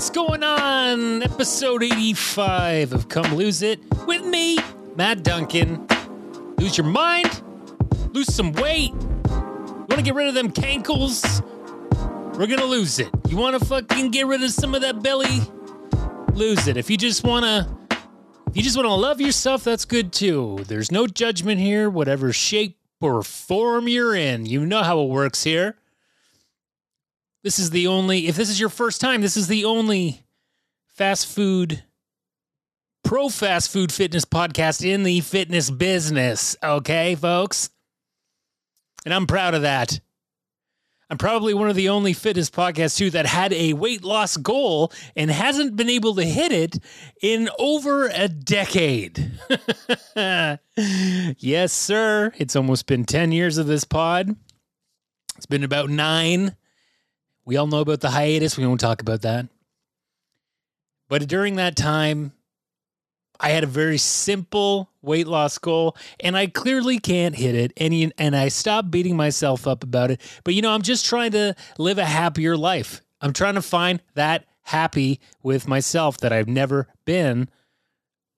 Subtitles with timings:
[0.00, 1.22] What's going on?
[1.22, 4.56] Episode 85 of Come Lose It with me,
[4.96, 5.86] Matt Duncan.
[6.56, 7.42] Lose your mind?
[8.14, 8.92] Lose some weight?
[8.94, 11.42] You want to get rid of them cankles?
[12.32, 13.10] We're going to lose it.
[13.28, 15.42] You want to fucking get rid of some of that belly?
[16.32, 16.78] Lose it.
[16.78, 17.98] If you just want to
[18.48, 20.64] if you just want to love yourself, that's good too.
[20.66, 24.46] There's no judgment here, whatever shape or form you're in.
[24.46, 25.76] You know how it works here.
[27.42, 30.22] This is the only, if this is your first time, this is the only
[30.88, 31.82] fast food,
[33.02, 36.54] pro fast food fitness podcast in the fitness business.
[36.62, 37.70] Okay, folks?
[39.06, 40.00] And I'm proud of that.
[41.08, 44.92] I'm probably one of the only fitness podcasts too that had a weight loss goal
[45.16, 46.78] and hasn't been able to hit it
[47.20, 49.32] in over a decade.
[50.76, 52.32] yes, sir.
[52.36, 54.36] It's almost been 10 years of this pod.
[55.36, 56.54] It's been about nine
[57.50, 58.56] we all know about the hiatus.
[58.56, 59.48] We won't talk about that.
[61.08, 62.32] But during that time,
[63.40, 67.72] I had a very simple weight loss goal, and I clearly can't hit it.
[67.76, 70.20] And and I stopped beating myself up about it.
[70.44, 73.00] But you know, I'm just trying to live a happier life.
[73.20, 77.48] I'm trying to find that happy with myself that I've never been.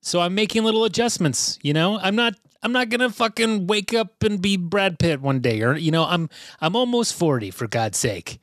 [0.01, 1.59] So I'm making little adjustments.
[1.61, 5.41] You know, I'm not I'm not gonna fucking wake up and be Brad Pitt one
[5.41, 6.31] day, or you know, I'm
[6.63, 8.39] I'm almost forty for God's sake.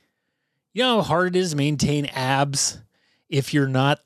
[0.72, 2.78] You know how hard it is to maintain abs
[3.28, 4.00] if you're not,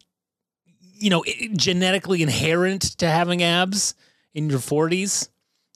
[0.94, 1.24] you know,
[1.56, 3.94] genetically inherent to having abs
[4.32, 5.28] in your 40s?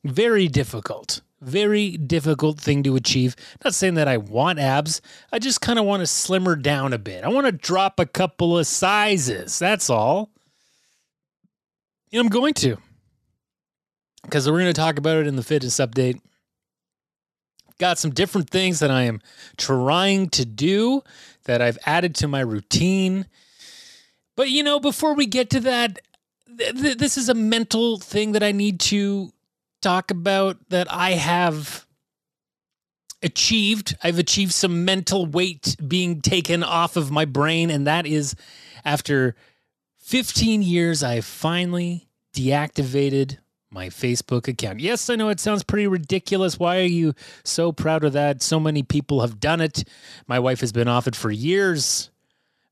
[0.04, 1.20] Very difficult.
[1.40, 3.36] Very difficult thing to achieve.
[3.62, 5.00] Not saying that I want abs.
[5.30, 7.22] I just kind of want to slimmer down a bit.
[7.22, 9.58] I want to drop a couple of sizes.
[9.58, 10.30] That's all.
[12.12, 12.78] Know, I'm going to.
[14.22, 16.20] Because we're going to talk about it in the fitness update
[17.78, 19.20] got some different things that I am
[19.56, 21.02] trying to do
[21.44, 23.26] that I've added to my routine.
[24.36, 26.00] But, you know, before we get to that,
[26.58, 29.32] th- th- this is a mental thing that I need to
[29.80, 31.86] talk about that I have
[33.22, 33.96] achieved.
[34.02, 38.34] I've achieved some mental weight being taken off of my brain, and that is
[38.84, 39.34] after
[39.98, 43.38] 15 years, I finally deactivated
[43.70, 44.80] my Facebook account.
[44.80, 46.58] Yes, I know it sounds pretty ridiculous.
[46.58, 47.14] Why are you
[47.44, 48.42] so proud of that?
[48.42, 49.84] So many people have done it.
[50.26, 52.10] My wife has been off it for years,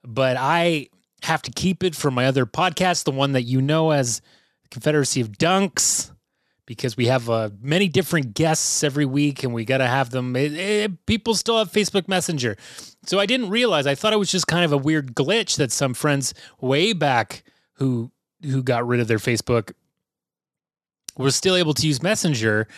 [0.02, 0.88] but I
[1.22, 4.22] have to keep it for my other podcast, the one that you know as
[4.70, 6.12] Confederacy of Dunks,
[6.66, 10.34] because we have uh, many different guests every week and we got to have them.
[10.34, 12.56] It, it, people still have Facebook Messenger.
[13.04, 13.86] So I didn't realize.
[13.86, 17.44] I thought it was just kind of a weird glitch that some friends way back
[17.74, 18.10] who
[18.42, 19.72] who got rid of their Facebook
[21.22, 22.68] was still able to use Messenger,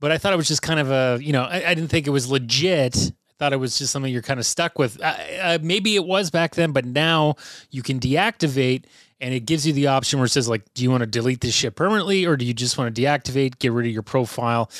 [0.00, 2.06] but I thought it was just kind of a, you know, I, I didn't think
[2.06, 2.96] it was legit.
[2.96, 5.00] I thought it was just something you're kind of stuck with.
[5.02, 7.34] Uh, maybe it was back then, but now
[7.70, 8.84] you can deactivate
[9.20, 11.40] and it gives you the option where it says like, do you want to delete
[11.40, 14.70] this shit permanently or do you just want to deactivate, get rid of your profile?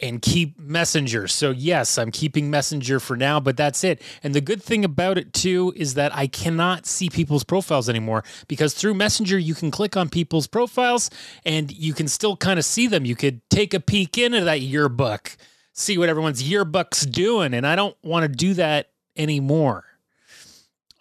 [0.00, 1.26] And keep Messenger.
[1.28, 4.02] So, yes, I'm keeping Messenger for now, but that's it.
[4.22, 8.22] And the good thing about it, too, is that I cannot see people's profiles anymore
[8.46, 11.10] because through Messenger, you can click on people's profiles
[11.44, 13.04] and you can still kind of see them.
[13.04, 15.36] You could take a peek into that yearbook,
[15.72, 17.54] see what everyone's yearbook's doing.
[17.54, 19.84] And I don't want to do that anymore.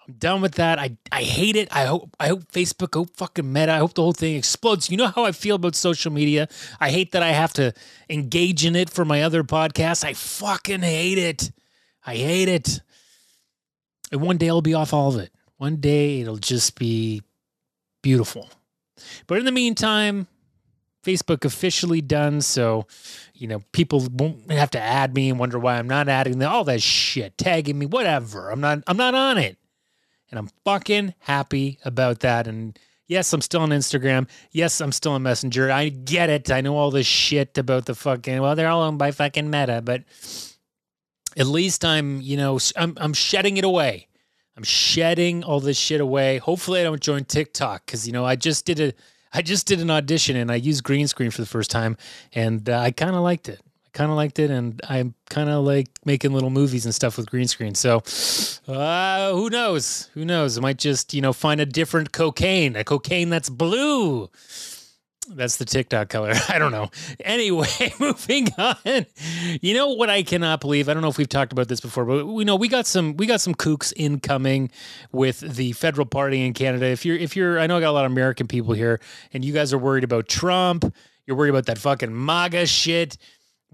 [0.07, 0.77] I'm done with that.
[0.77, 1.67] I, I hate it.
[1.75, 4.89] I hope I hope Facebook, hope fucking Meta, I hope the whole thing explodes.
[4.89, 6.47] You know how I feel about social media.
[6.79, 7.73] I hate that I have to
[8.09, 10.03] engage in it for my other podcasts.
[10.03, 11.51] I fucking hate it.
[12.05, 12.81] I hate it.
[14.11, 15.31] And one day I'll be off all of it.
[15.57, 17.23] One day it'll just be
[18.03, 18.49] beautiful.
[19.25, 20.27] But in the meantime,
[21.03, 22.41] Facebook officially done.
[22.41, 22.85] So,
[23.33, 26.51] you know, people won't have to add me and wonder why I'm not adding them.
[26.51, 28.51] All that shit, tagging me, whatever.
[28.51, 28.83] I'm not.
[28.85, 29.57] I'm not on it.
[30.35, 32.45] And I'm fucking happy about that.
[32.45, 34.27] And yes, I'm still on Instagram.
[34.51, 35.71] Yes, I'm still on Messenger.
[35.71, 36.51] I get it.
[36.51, 39.81] I know all this shit about the fucking, well, they're all owned by fucking Meta,
[39.81, 40.03] but
[41.37, 44.09] at least I'm, you know, I'm, I'm shedding it away.
[44.57, 46.39] I'm shedding all this shit away.
[46.39, 48.93] Hopefully I don't join TikTok because, you know, I just did a,
[49.33, 51.95] I just did an audition and I used green screen for the first time
[52.33, 53.61] and uh, I kind of liked it
[53.95, 57.31] kind of liked it, and I kind of like making little movies and stuff with
[57.31, 57.73] green screen.
[57.73, 58.03] So,
[58.67, 60.09] uh, who knows?
[60.13, 60.57] Who knows?
[60.57, 64.29] I might just you know find a different cocaine, a cocaine that's blue.
[65.27, 66.33] That's the TikTok color.
[66.49, 66.91] I don't know.
[67.21, 67.67] Anyway,
[67.99, 68.75] moving on.
[69.59, 70.87] You know what I cannot believe?
[70.87, 73.17] I don't know if we've talked about this before, but we know we got some
[73.17, 74.69] we got some kooks incoming
[75.11, 76.85] with the federal party in Canada.
[76.85, 78.99] If you're if you're I know I got a lot of American people here
[79.33, 80.93] and you guys are worried about Trump,
[81.25, 83.17] you're worried about that fucking MAGA shit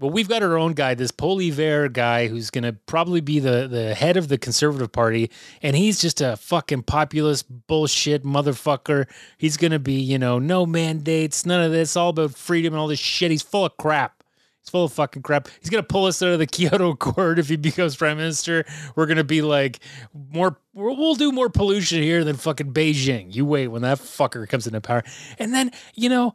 [0.02, 3.68] Well, we've got our own guy, this Poilievre guy, who's going to probably be the,
[3.68, 5.30] the head of the Conservative Party.
[5.62, 9.06] And he's just a fucking populist bullshit motherfucker.
[9.38, 12.80] He's going to be, you know, no mandates, none of this, all about freedom and
[12.80, 13.30] all this shit.
[13.30, 14.24] He's full of crap.
[14.60, 15.46] He's full of fucking crap.
[15.60, 18.64] He's going to pull us out of the Kyoto Accord if he becomes prime minister.
[18.96, 19.78] We're going to be like,
[20.12, 23.32] more, we'll do more pollution here than fucking Beijing.
[23.32, 25.04] You wait when that fucker comes into power.
[25.38, 26.34] And then, you know,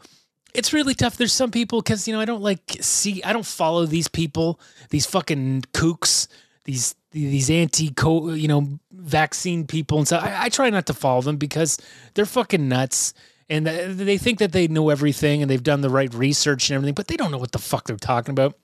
[0.54, 1.18] it's really tough.
[1.18, 4.60] There's some people because you know I don't like see I don't follow these people,
[4.90, 6.28] these fucking kooks,
[6.64, 10.24] these these anti co you know vaccine people and stuff.
[10.24, 11.78] I, I try not to follow them because
[12.14, 13.14] they're fucking nuts
[13.50, 16.96] and they think that they know everything and they've done the right research and everything,
[16.96, 18.58] but they don't know what the fuck they're talking about.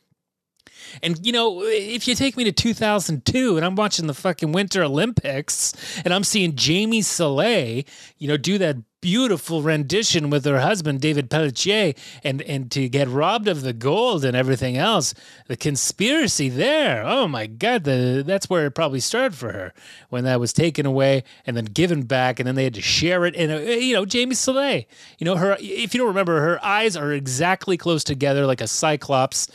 [1.01, 4.83] And you know, if you take me to 2002 and I'm watching the fucking Winter
[4.83, 7.88] Olympics and I'm seeing Jamie Salé,
[8.18, 13.09] you know, do that beautiful rendition with her husband David Pelletier and and to get
[13.09, 15.13] robbed of the gold and everything else.
[15.47, 17.03] The conspiracy there.
[17.05, 17.83] Oh my god.
[17.83, 19.73] The that's where it probably started for her
[20.07, 23.25] when that was taken away and then given back and then they had to share
[23.25, 24.85] it and uh, you know Jamie Salé
[25.17, 28.67] you know her if you don't remember her eyes are exactly close together like a
[28.67, 29.50] cyclops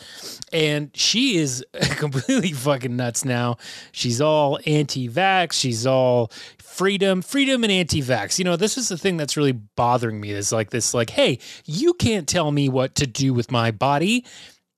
[0.53, 1.65] and she is
[1.97, 3.57] completely fucking nuts now
[3.93, 6.31] she's all anti-vax she's all
[6.79, 8.39] freedom, freedom and anti-vax.
[8.39, 10.31] You know, this is the thing that's really bothering me.
[10.31, 14.25] Is like this, like, hey, you can't tell me what to do with my body,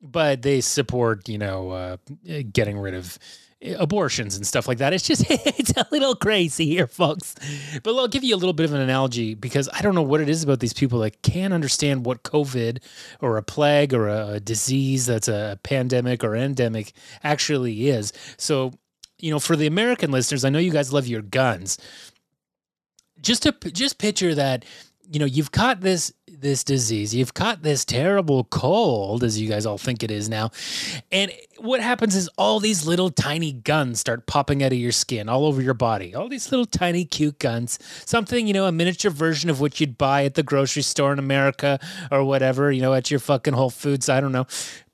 [0.01, 1.97] but they support, you know, uh,
[2.53, 3.19] getting rid of
[3.79, 4.93] abortions and stuff like that.
[4.93, 7.35] It's just it's a little crazy here, folks.
[7.83, 10.21] But I'll give you a little bit of an analogy because I don't know what
[10.21, 12.83] it is about these people that can't understand what COVID
[13.21, 16.93] or a plague or a disease that's a pandemic or endemic
[17.23, 18.13] actually is.
[18.37, 18.73] So
[19.21, 21.79] you know, for the American listeners, I know you guys love your guns.
[23.21, 24.65] Just to just picture that,
[25.11, 29.67] you know, you've caught this this disease, you've caught this terrible cold, as you guys
[29.67, 30.51] all think it is now,
[31.13, 35.29] and what happens is all these little tiny guns start popping out of your skin,
[35.29, 36.15] all over your body.
[36.15, 39.99] All these little tiny cute guns, something you know, a miniature version of what you'd
[39.99, 41.79] buy at the grocery store in America
[42.11, 44.09] or whatever, you know, at your fucking Whole Foods.
[44.09, 44.47] I don't know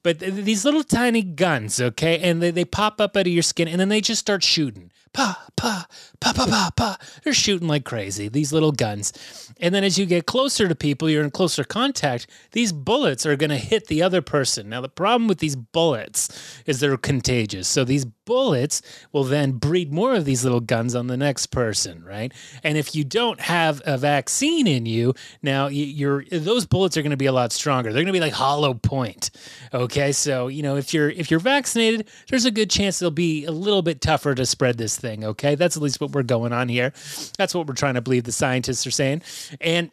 [0.06, 3.66] but these little tiny guns, okay, and they, they pop up out of your skin
[3.66, 4.92] and then they just start shooting.
[5.12, 5.86] Pa, pa,
[6.20, 6.96] pa, pa, pa, pa.
[7.24, 9.45] They're shooting like crazy, these little guns.
[9.60, 13.36] And then as you get closer to people, you're in closer contact, these bullets are
[13.36, 14.68] going to hit the other person.
[14.68, 17.66] Now, the problem with these bullets is they're contagious.
[17.66, 18.82] So these bullets
[19.12, 22.32] will then breed more of these little guns on the next person, right?
[22.62, 27.10] And if you don't have a vaccine in you, now you're those bullets are going
[27.10, 27.92] to be a lot stronger.
[27.92, 29.30] They're going to be like hollow point.
[29.72, 30.12] Okay?
[30.12, 33.52] So, you know, if you're if you're vaccinated, there's a good chance it'll be a
[33.52, 35.54] little bit tougher to spread this thing, okay?
[35.54, 36.92] That's at least what we're going on here.
[37.38, 39.22] That's what we're trying to believe the scientists are saying.
[39.60, 39.90] And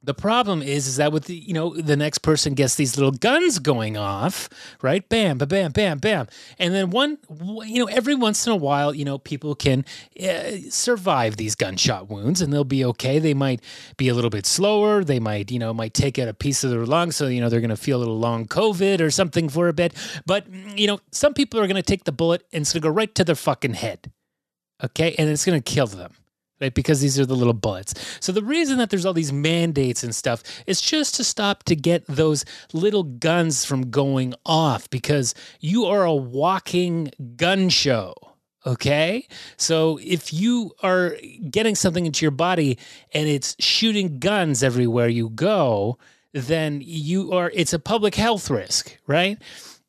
[0.00, 3.10] the problem is, is that with the, you know, the next person gets these little
[3.10, 4.48] guns going off,
[4.80, 5.06] right?
[5.08, 6.28] Bam, bam, bam, bam, bam.
[6.58, 7.18] And then one,
[7.66, 9.84] you know, every once in a while, you know, people can
[10.22, 13.18] uh, survive these gunshot wounds and they'll be okay.
[13.18, 13.60] They might
[13.96, 15.02] be a little bit slower.
[15.02, 17.10] They might, you know, might take out a piece of their lung.
[17.10, 19.72] So, you know, they're going to feel a little long COVID or something for a
[19.72, 19.94] bit.
[20.26, 22.88] But, you know, some people are going to take the bullet and it's going to
[22.88, 24.12] go right to their fucking head.
[24.82, 25.16] Okay.
[25.18, 26.12] And it's going to kill them
[26.60, 26.74] right?
[26.74, 27.94] Because these are the little bullets.
[28.20, 31.76] So the reason that there's all these mandates and stuff is just to stop to
[31.76, 38.14] get those little guns from going off because you are a walking gun show.
[38.66, 39.26] Okay.
[39.56, 41.16] So if you are
[41.48, 42.78] getting something into your body
[43.12, 45.98] and it's shooting guns everywhere you go,
[46.32, 49.38] then you are, it's a public health risk, right?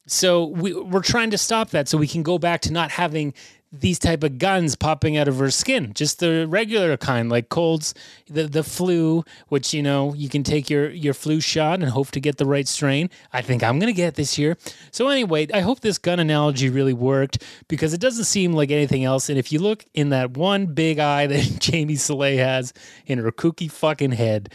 [0.07, 3.33] So we, we're trying to stop that so we can go back to not having
[3.71, 7.93] these type of guns popping out of her skin just the regular kind like colds
[8.27, 12.09] the the flu which you know you can take your your flu shot and hope
[12.09, 13.09] to get the right strain.
[13.31, 14.57] I think i'm going to get this year.
[14.91, 19.03] So anyway i hope this gun analogy really worked because it doesn't seem like anything
[19.03, 19.29] else.
[19.29, 22.73] And if you look in that one big eye that jamie salé has
[23.05, 24.51] in her kooky fucking head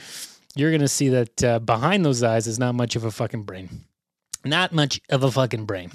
[0.56, 3.42] you're going to see that uh, behind those eyes is not much of a fucking
[3.42, 3.68] brain.
[4.44, 5.90] Not much of a fucking brain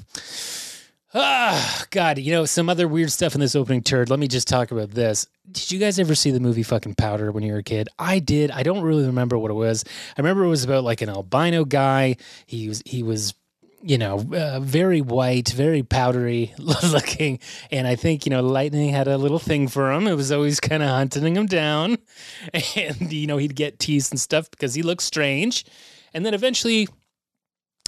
[1.13, 4.11] Ah, God, you know, some other weird stuff in this opening turd.
[4.11, 5.25] Let me just talk about this.
[5.51, 7.89] Did you guys ever see the movie fucking Powder when you were a kid?
[7.97, 8.51] I did.
[8.51, 9.83] I don't really remember what it was.
[10.15, 12.17] I remember it was about like an albino guy.
[12.45, 13.33] He was, he was,
[13.81, 17.39] you know, uh, very white, very powdery looking.
[17.71, 20.05] And I think, you know, lightning had a little thing for him.
[20.05, 21.97] It was always kind of hunting him down.
[22.75, 25.65] And, you know, he'd get teased and stuff because he looked strange.
[26.13, 26.87] And then eventually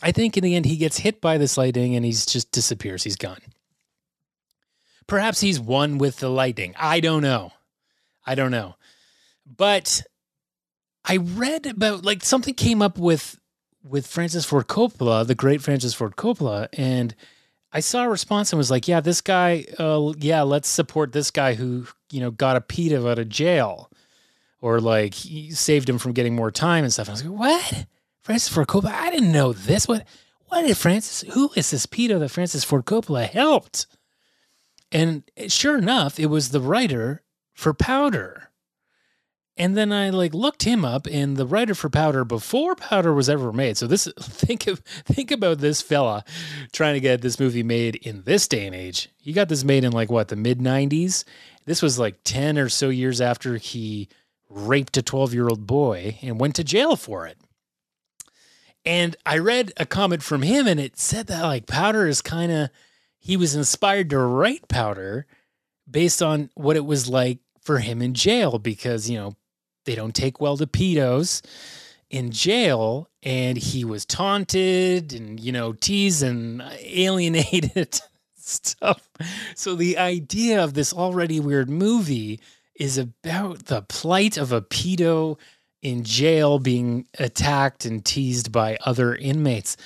[0.01, 3.03] I think in the end he gets hit by this lightning and he's just disappears.
[3.03, 3.39] He's gone.
[5.07, 6.73] Perhaps he's one with the lightning.
[6.77, 7.51] I don't know.
[8.25, 8.75] I don't know.
[9.45, 10.03] But
[11.05, 13.39] I read about like something came up with
[13.83, 17.15] with Francis Ford Coppola, the great Francis Ford Coppola, and
[17.73, 21.31] I saw a response and was like, "Yeah, this guy, uh, yeah, let's support this
[21.31, 23.89] guy who you know got a pedo out of jail,
[24.61, 27.39] or like he saved him from getting more time and stuff." And I was like,
[27.39, 27.85] "What,
[28.21, 28.91] Francis Ford Coppola?
[28.91, 29.87] I didn't know this.
[29.87, 30.05] What,
[30.47, 31.21] what did Francis?
[31.33, 33.87] Who is this Peter that Francis Ford Coppola helped?"
[34.91, 37.23] And sure enough, it was the writer
[37.53, 38.49] for Powder.
[39.57, 43.29] And then I like looked him up and the writer for Powder before Powder was
[43.29, 43.77] ever made.
[43.77, 46.23] So this think of think about this fella
[46.71, 49.09] trying to get this movie made in this day and age.
[49.19, 51.25] He got this made in like what, the mid 90s?
[51.65, 54.09] This was like 10 or so years after he
[54.49, 57.37] raped a 12-year-old boy and went to jail for it.
[58.85, 62.51] And I read a comment from him and it said that like Powder is kind
[62.51, 62.69] of
[63.19, 65.27] he was inspired to write Powder
[65.89, 69.35] based on what it was like for him in jail because, you know,
[69.85, 71.41] they don't take well to pedos
[72.09, 77.99] in jail and he was taunted and you know teased and alienated
[78.35, 79.09] stuff.
[79.55, 82.39] So the idea of this already weird movie
[82.75, 85.37] is about the plight of a pedo
[85.81, 89.77] in jail being attacked and teased by other inmates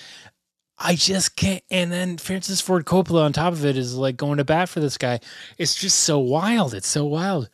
[0.77, 1.63] I just can't.
[1.71, 4.81] And then Francis Ford Coppola on top of it is like going to bat for
[4.81, 5.21] this guy.
[5.57, 6.73] It's just so wild.
[6.73, 7.49] It's so wild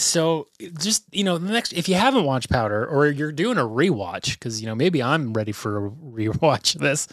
[0.00, 0.46] so
[0.78, 4.32] just you know the next if you haven't watched powder or you're doing a rewatch
[4.32, 7.08] because you know maybe i'm ready for a rewatch of this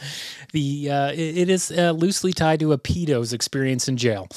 [0.53, 4.27] the uh, it, it is uh, loosely tied to a pedo's experience in jail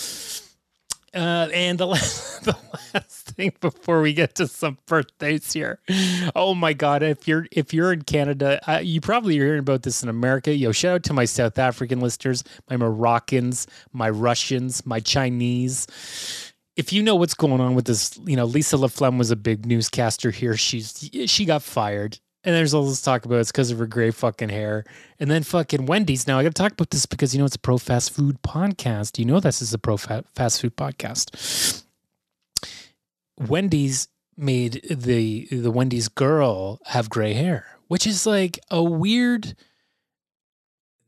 [1.15, 2.57] uh, and the last, the
[2.95, 5.81] last thing before we get to some birthdays here,
[6.35, 7.03] oh my god!
[7.03, 10.55] If you're if you're in Canada, uh, you probably are hearing about this in America.
[10.55, 15.87] Yo, shout out to my South African listeners, my Moroccans, my Russians, my Chinese
[16.77, 19.67] if you know what's going on with this, you know, Lisa LaFlamme was a big
[19.67, 20.57] newscaster here.
[20.57, 22.21] She's she got fired.
[22.49, 24.87] And there's all this talk about it's because of her gray fucking hair.
[25.21, 26.27] And then fucking Wendy's.
[26.27, 28.41] Now I got to talk about this because you know it's a pro fast food
[28.41, 29.19] podcast.
[29.19, 31.85] You know this is a pro fast food podcast.
[33.39, 39.55] Wendy's made the the Wendy's girl have gray hair, which is like a weird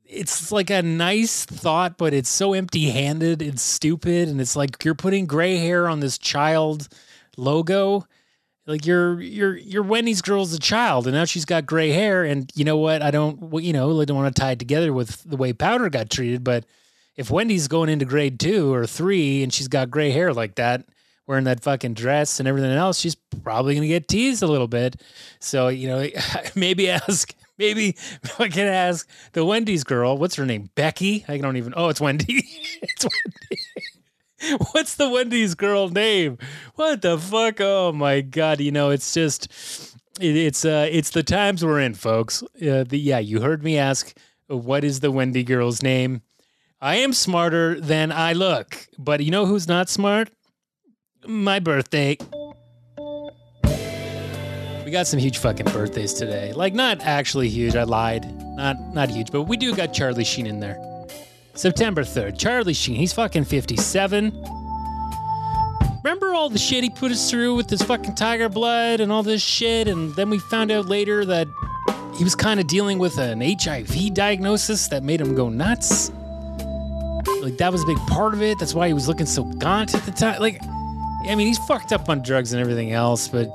[0.04, 4.28] it's like a nice thought, but it's so empty handed and stupid.
[4.28, 6.88] And it's like you're putting gray hair on this child
[7.38, 8.06] logo.
[8.70, 12.22] Like your your your Wendy's girl's a child, and now she's got gray hair.
[12.22, 13.02] And you know what?
[13.02, 15.90] I don't you know I don't want to tie it together with the way Powder
[15.90, 16.44] got treated.
[16.44, 16.64] But
[17.16, 20.84] if Wendy's going into grade two or three and she's got gray hair like that,
[21.26, 25.02] wearing that fucking dress and everything else, she's probably gonna get teased a little bit.
[25.40, 26.06] So you know
[26.54, 27.94] maybe ask Maybe
[28.38, 30.16] I can ask the Wendy's girl.
[30.16, 30.70] What's her name?
[30.76, 31.26] Becky.
[31.28, 31.74] I don't even.
[31.76, 32.24] Oh, it's Wendy.
[32.82, 33.62] it's Wendy.
[34.72, 36.38] What's the Wendy's girl name?
[36.74, 37.60] What the fuck?
[37.60, 38.60] Oh my god!
[38.60, 39.48] You know, it's just
[40.20, 42.42] it, it's uh it's the times we're in, folks.
[42.42, 44.16] Uh, the, yeah, you heard me ask.
[44.48, 46.22] What is the Wendy girl's name?
[46.80, 50.30] I am smarter than I look, but you know who's not smart?
[51.26, 52.16] My birthday.
[54.84, 56.52] We got some huge fucking birthdays today.
[56.52, 58.26] Like not actually huge, I lied.
[58.56, 60.89] Not not huge, but we do got Charlie Sheen in there.
[61.60, 62.38] September 3rd.
[62.38, 64.32] Charlie Sheen, he's fucking 57.
[66.02, 69.22] Remember all the shit he put us through with his fucking tiger blood and all
[69.22, 71.46] this shit and then we found out later that
[72.16, 76.10] he was kind of dealing with an HIV diagnosis that made him go nuts.
[77.42, 78.58] Like that was a big part of it.
[78.58, 80.40] That's why he was looking so gaunt at the time.
[80.40, 83.54] Like I mean, he's fucked up on drugs and everything else, but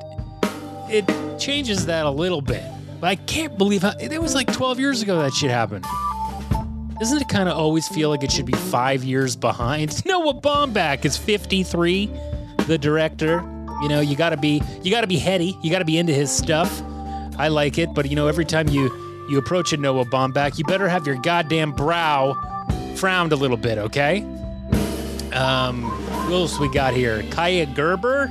[0.92, 1.06] it
[1.40, 2.64] changes that a little bit.
[3.02, 5.86] But I can't believe how it was like 12 years ago that shit happened.
[7.00, 10.06] Doesn't it kind of always feel like it should be five years behind?
[10.08, 12.10] Noah Baumbach is 53,
[12.68, 13.44] the director.
[13.82, 15.58] You know, you gotta be you gotta be heady.
[15.62, 16.82] You gotta be into his stuff.
[17.38, 18.90] I like it, but you know, every time you
[19.30, 22.36] you approach a Noah Baumbach, you better have your goddamn brow
[22.96, 24.22] frowned a little bit, okay?
[25.34, 27.24] Um, what else we got here?
[27.24, 28.30] Kaia Gerber,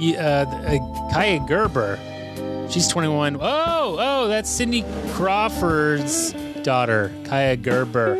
[0.00, 0.44] uh, uh,
[1.12, 1.98] Kaia Gerber
[2.72, 3.36] She's 21.
[3.36, 6.32] Oh, oh, that's Cindy Crawford's
[6.62, 8.14] daughter, Kaia Gerber.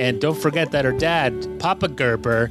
[0.00, 2.50] And don't forget that her dad, Papa Gerber,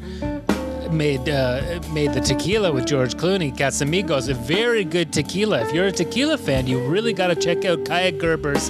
[0.92, 5.62] made uh, made the tequila with George Clooney, Casamigos, a very good tequila.
[5.62, 8.70] If you're a tequila fan, you really got to check out Kaia Gerber's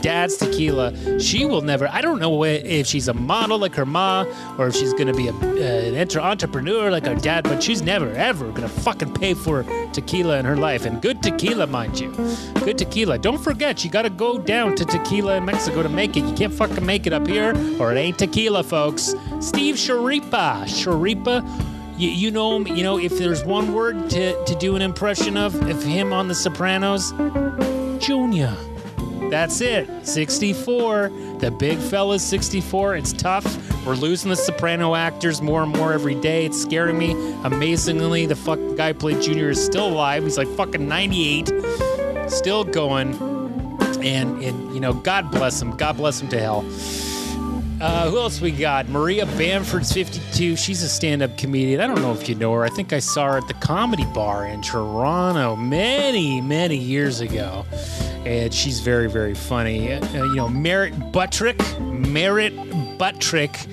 [0.00, 1.18] dad's tequila.
[1.20, 1.88] She will never.
[1.88, 4.24] I don't know if she's a model like her ma
[4.58, 8.10] or if she's gonna be a, uh, an entrepreneur like her dad, but she's never
[8.12, 10.84] ever gonna fucking pay for tequila in her life.
[10.84, 12.10] And good tequila, mind you,
[12.64, 13.18] good tequila.
[13.18, 16.24] Don't forget, you gotta go down to tequila in Mexico to make it.
[16.24, 19.14] You can't fucking make it up here, or it ain't tequila, folks.
[19.40, 20.66] Steve Schirripa.
[21.98, 22.66] You, you know him.
[22.66, 26.28] You know if there's one word to, to do an impression of of him on
[26.28, 27.12] The Sopranos,
[28.02, 28.56] Junior.
[29.30, 30.06] That's it.
[30.06, 31.10] 64.
[31.38, 32.96] The big fella's 64.
[32.96, 33.46] It's tough.
[33.86, 36.46] We're losing the soprano actors more and more every day.
[36.46, 37.12] It's scaring me.
[37.44, 40.24] Amazingly, the fuck guy played Junior is still alive.
[40.24, 41.52] He's like fucking 98.
[42.28, 43.14] Still going.
[44.02, 45.76] And, and you know, God bless him.
[45.76, 46.64] God bless him to hell.
[47.80, 48.86] Uh, who else we got?
[48.90, 50.54] Maria Bamford's 52.
[50.56, 51.80] She's a stand up comedian.
[51.80, 52.62] I don't know if you know her.
[52.62, 57.64] I think I saw her at the Comedy Bar in Toronto many, many years ago.
[58.26, 59.94] And she's very, very funny.
[59.94, 62.54] Uh, you know, Merritt Butrick, Merritt
[62.98, 63.66] Butrick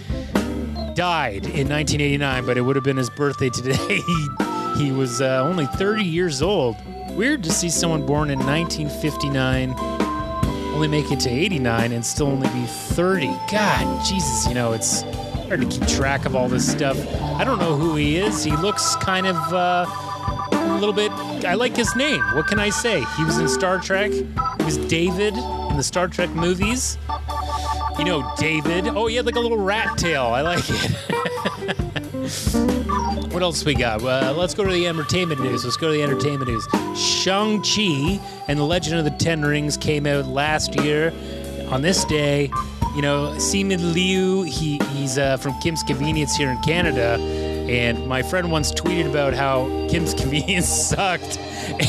[0.96, 3.76] died in 1989, but it would have been his birthday today.
[3.88, 6.78] he, he was uh, only 30 years old.
[7.10, 10.07] Weird to see someone born in 1959
[10.78, 13.26] only make it to 89 and still only be 30.
[13.52, 16.96] God, Jesus, you know, it's hard to keep track of all this stuff.
[17.20, 18.44] I don't know who he is.
[18.44, 19.88] He looks kind of uh,
[20.52, 21.12] a little bit.
[21.46, 22.22] I like his name.
[22.36, 23.04] What can I say?
[23.18, 24.12] He was in Star Trek.
[24.12, 27.00] He was David in the Star Trek movies.
[27.98, 28.88] You know, David.
[28.88, 30.26] Oh, he had like a little rat tail.
[30.26, 31.78] I like it.
[32.28, 34.04] what else we got?
[34.04, 35.64] Uh, let's go to the entertainment news.
[35.64, 36.68] Let's go to the entertainment news.
[37.00, 41.14] Shang-Chi and the Legend of the Ten Rings came out last year.
[41.70, 42.52] On this day,
[42.96, 47.20] you know, Simu Liu, he, he's uh, from Kim's Convenience here in Canada.
[47.70, 51.38] And my friend once tweeted about how Kim's Convenience sucked.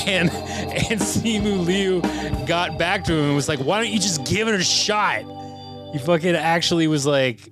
[0.07, 2.01] And, and Simu Liu
[2.47, 5.25] got back to him and was like, why don't you just give it a shot?
[5.93, 7.51] He fucking actually was like,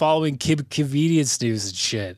[0.00, 2.16] following Kim Convenience news and shit.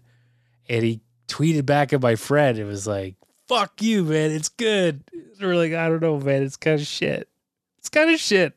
[0.68, 2.56] And he tweeted back at my friend.
[2.56, 3.16] It was like,
[3.48, 4.30] fuck you, man.
[4.30, 5.02] It's good.
[5.40, 6.44] We're like, I don't know, man.
[6.44, 7.28] It's kind of shit.
[7.78, 8.52] It's kind of shit.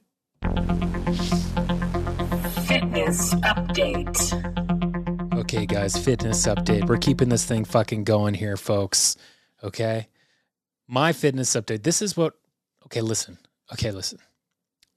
[2.67, 4.15] Fitness update.
[5.39, 6.88] Okay, guys, fitness update.
[6.88, 9.17] We're keeping this thing fucking going here, folks.
[9.63, 10.08] Okay.
[10.88, 11.82] My fitness update.
[11.82, 12.36] This is what,
[12.86, 13.39] okay, listen.
[13.74, 14.20] Okay, listen.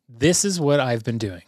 [0.06, 1.44] This is what I've been doing.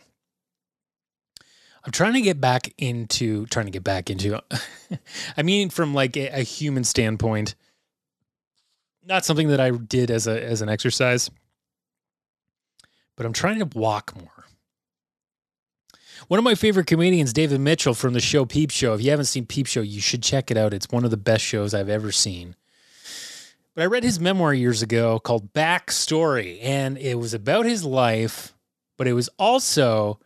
[1.85, 4.41] I'm trying to get back into trying to get back into
[5.37, 7.55] I mean from like a, a, human standpoint
[9.05, 11.31] not something that I did as a as an exercise
[13.17, 14.47] but I'm trying to walk more.
[16.29, 19.27] One of my favorite comedians David Mitchell from the show Peep Show if you haven't
[19.27, 21.89] seen Peep Show you should check it out it's one of the best shows I've
[21.89, 22.57] ever seen.
[23.75, 28.55] But I read his memoir years ago called Backstory and it was about his life
[28.99, 30.21] but it was also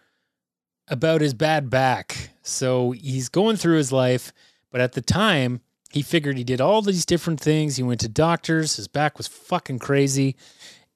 [0.88, 2.30] about his bad back.
[2.42, 4.32] So he's going through his life,
[4.70, 7.76] but at the time, he figured he did all these different things.
[7.76, 10.36] He went to doctors, his back was fucking crazy.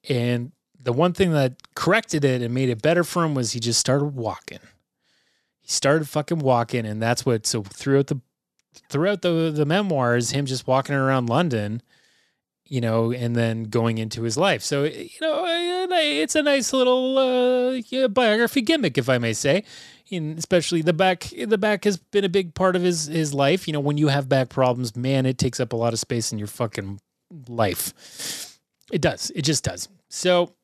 [0.09, 3.61] And the one thing that corrected it and made it better for him was he
[3.61, 4.61] just started walking.
[5.61, 8.21] He started fucking walking, and that's what so throughout the
[8.89, 11.83] throughout the the memoirs, him just walking around London
[12.69, 14.63] you know, and then going into his life.
[14.63, 15.45] So, you know,
[15.91, 19.65] it's a nice little uh, biography gimmick, if I may say.
[20.11, 23.67] And especially the back, the back has been a big part of his his life.
[23.67, 26.33] You know, when you have back problems, man, it takes up a lot of space
[26.33, 27.01] in your fucking
[27.49, 28.59] life.
[28.91, 29.31] It does.
[29.35, 29.89] It just does.
[30.09, 30.55] So,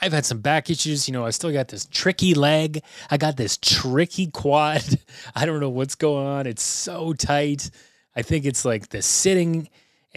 [0.00, 1.08] I've had some back issues.
[1.08, 2.82] You know, I still got this tricky leg.
[3.10, 4.84] I got this tricky quad.
[5.34, 6.46] I don't know what's going on.
[6.46, 7.70] It's so tight.
[8.14, 9.68] I think it's like the sitting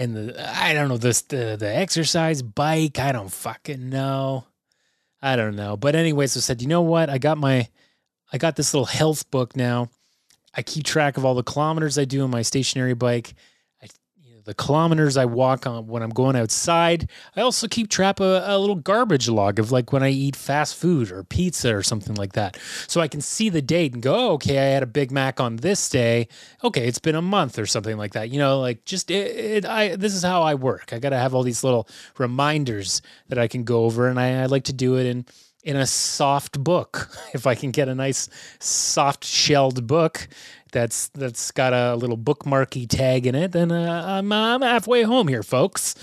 [0.02, 2.98] and the I don't know this the the exercise bike.
[3.00, 4.46] I don't fucking know.
[5.22, 5.78] I don't know.
[5.78, 7.10] But anyways, I said, you know what?
[7.10, 7.70] I got my
[8.34, 9.90] I got this little health book now.
[10.56, 13.36] I keep track of all the kilometers I do on my stationary bike
[14.52, 17.10] the kilometers I walk on when I'm going outside.
[17.38, 20.36] I also keep track of a, a, little garbage log of like when I eat
[20.36, 22.58] fast food or pizza or something like that.
[22.86, 25.40] So I can see the date and go, oh, okay, I had a Big Mac
[25.40, 26.28] on this day.
[26.66, 28.30] Okay, it's been a month or something like that.
[28.30, 30.92] You know, like just it, it I this is how I work.
[30.92, 31.88] I got to have all these little
[32.18, 35.26] reminders that I can go over and I, I like to do it in
[35.64, 37.10] in a soft book.
[37.34, 38.28] If I can get a nice
[38.60, 40.28] soft shelled book
[40.72, 45.28] that's that's got a little bookmarky tag in it, then uh, I'm I'm halfway home
[45.28, 45.96] here, folks.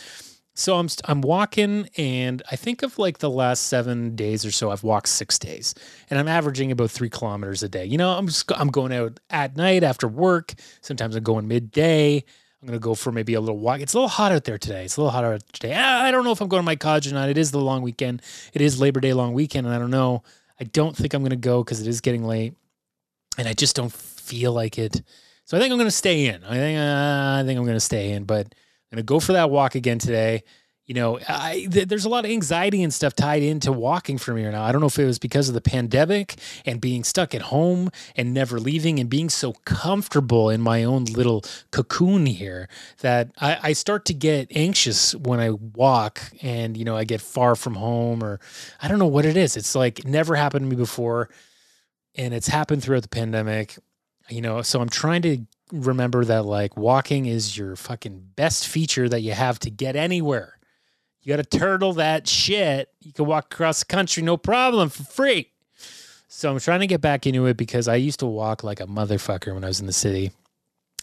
[0.54, 4.72] So I'm I'm walking, and I think of like the last seven days or so,
[4.72, 5.72] I've walked six days,
[6.10, 7.84] and I'm averaging about three kilometers a day.
[7.84, 10.54] You know, I'm just I'm going out at night after work.
[10.80, 12.24] Sometimes I'm going midday.
[12.60, 13.80] I'm gonna go for maybe a little walk.
[13.80, 14.84] It's a little hot out there today.
[14.84, 15.74] It's a little hotter today.
[15.74, 17.28] I don't know if I'm going to my college or not.
[17.28, 18.20] It is the long weekend.
[18.52, 20.24] It is Labor Day long weekend, and I don't know.
[20.60, 22.54] I don't think I'm gonna go because it is getting late,
[23.38, 23.92] and I just don't
[24.28, 25.02] feel like it.
[25.44, 26.44] So I think I'm going to stay in.
[26.44, 29.20] I think uh, I think I'm going to stay in, but I'm going to go
[29.20, 30.42] for that walk again today.
[30.88, 34.44] you know, I, th- there's a lot of anxiety and stuff tied into walking me
[34.44, 34.64] right now.
[34.64, 37.90] I don't know if it was because of the pandemic and being stuck at home
[38.16, 42.70] and never leaving and being so comfortable in my own little cocoon here
[43.02, 47.20] that I, I start to get anxious when I walk and, you know, I get
[47.20, 48.40] far from home or
[48.80, 49.58] I don't know what it is.
[49.58, 51.28] It's like never happened to me before
[52.14, 53.76] and it's happened throughout the pandemic,
[54.28, 55.38] you know, so I'm trying to
[55.72, 60.58] remember that like walking is your fucking best feature that you have to get anywhere.
[61.22, 62.88] You got to turtle that shit.
[63.00, 65.50] You can walk across the country no problem for free.
[66.28, 68.86] So I'm trying to get back into it because I used to walk like a
[68.86, 70.32] motherfucker when I was in the city.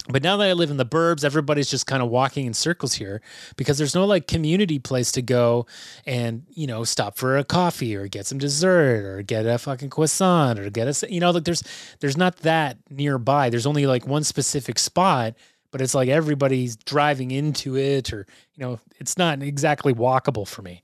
[0.08, 2.94] But now that I live in the burbs, everybody's just kind of walking in circles
[2.94, 3.20] here
[3.56, 5.66] because there's no like community place to go
[6.06, 9.90] and, you know, stop for a coffee or get some dessert or get a fucking
[9.90, 11.64] croissant or get a, you know, like there's,
[12.00, 13.50] there's not that nearby.
[13.50, 15.34] There's only like one specific spot
[15.72, 20.62] but it's like everybody's driving into it or you know it's not exactly walkable for
[20.62, 20.82] me.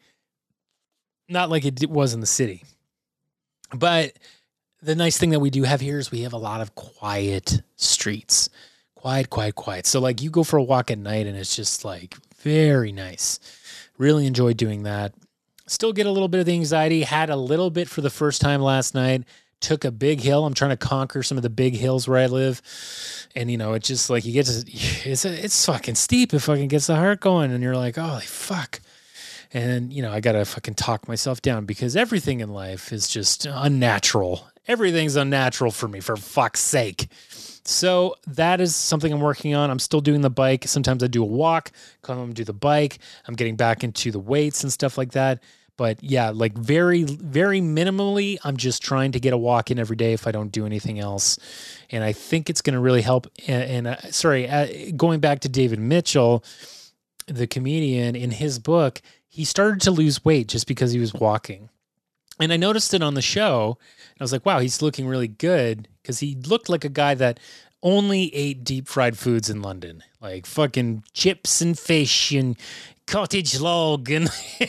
[1.30, 2.62] Not like it was in the city.
[3.74, 4.12] But
[4.82, 7.62] the nice thing that we do have here is we have a lot of quiet
[7.76, 8.50] streets
[9.02, 11.84] quiet quiet quiet so like you go for a walk at night and it's just
[11.84, 13.40] like very nice
[13.98, 15.12] really enjoy doing that
[15.66, 18.40] still get a little bit of the anxiety had a little bit for the first
[18.40, 19.24] time last night
[19.62, 20.44] took a big hill.
[20.44, 22.60] I'm trying to conquer some of the big hills where I live,
[23.34, 26.34] and you know, it's just like you get to it's it's fucking steep.
[26.34, 28.80] It fucking gets the heart going, and you're like, holy fuck.
[29.54, 33.46] And you know, I gotta fucking talk myself down because everything in life is just
[33.46, 34.48] unnatural.
[34.68, 37.08] Everything's unnatural for me, for fuck's sake.
[37.64, 39.70] So that is something I'm working on.
[39.70, 40.66] I'm still doing the bike.
[40.66, 41.70] Sometimes I do a walk,
[42.03, 42.98] come home do the bike.
[43.27, 45.42] I'm getting back into the weights and stuff like that
[45.77, 49.96] but yeah, like very, very minimally, I'm just trying to get a walk in every
[49.96, 51.38] day if I don't do anything else.
[51.90, 53.27] And I think it's going to really help.
[53.48, 56.44] And, and uh, sorry, uh, going back to David Mitchell,
[57.27, 61.70] the comedian, in his book, he started to lose weight just because he was walking.
[62.38, 63.79] And I noticed it on the show.
[64.11, 67.14] And I was like, wow, he's looking really good because he looked like a guy
[67.14, 67.38] that
[67.82, 72.56] only ate deep fried foods in London, like fucking chips and fish and
[73.06, 74.30] cottage log and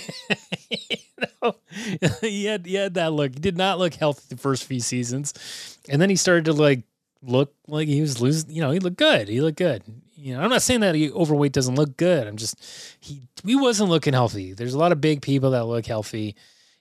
[0.70, 0.98] you
[1.42, 1.56] know,
[2.22, 3.34] he had he had that look.
[3.34, 6.84] He did not look healthy the first few seasons, and then he started to like
[7.22, 8.52] look like he was losing.
[8.52, 9.28] You know, he looked good.
[9.28, 9.84] He looked good.
[10.16, 12.28] You know, I'm not saying that he overweight doesn't look good.
[12.28, 12.56] I'm just
[13.00, 14.54] he he wasn't looking healthy.
[14.54, 16.36] There's a lot of big people that look healthy,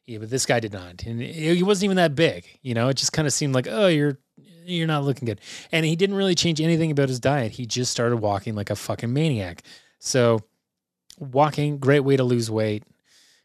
[0.06, 2.44] yeah, but this guy did not, and he wasn't even that big.
[2.62, 4.18] You know, it just kind of seemed like oh you're
[4.64, 7.52] you're not looking good, and he didn't really change anything about his diet.
[7.52, 9.62] He just started walking like a fucking maniac.
[9.98, 10.40] So
[11.18, 12.84] walking, great way to lose weight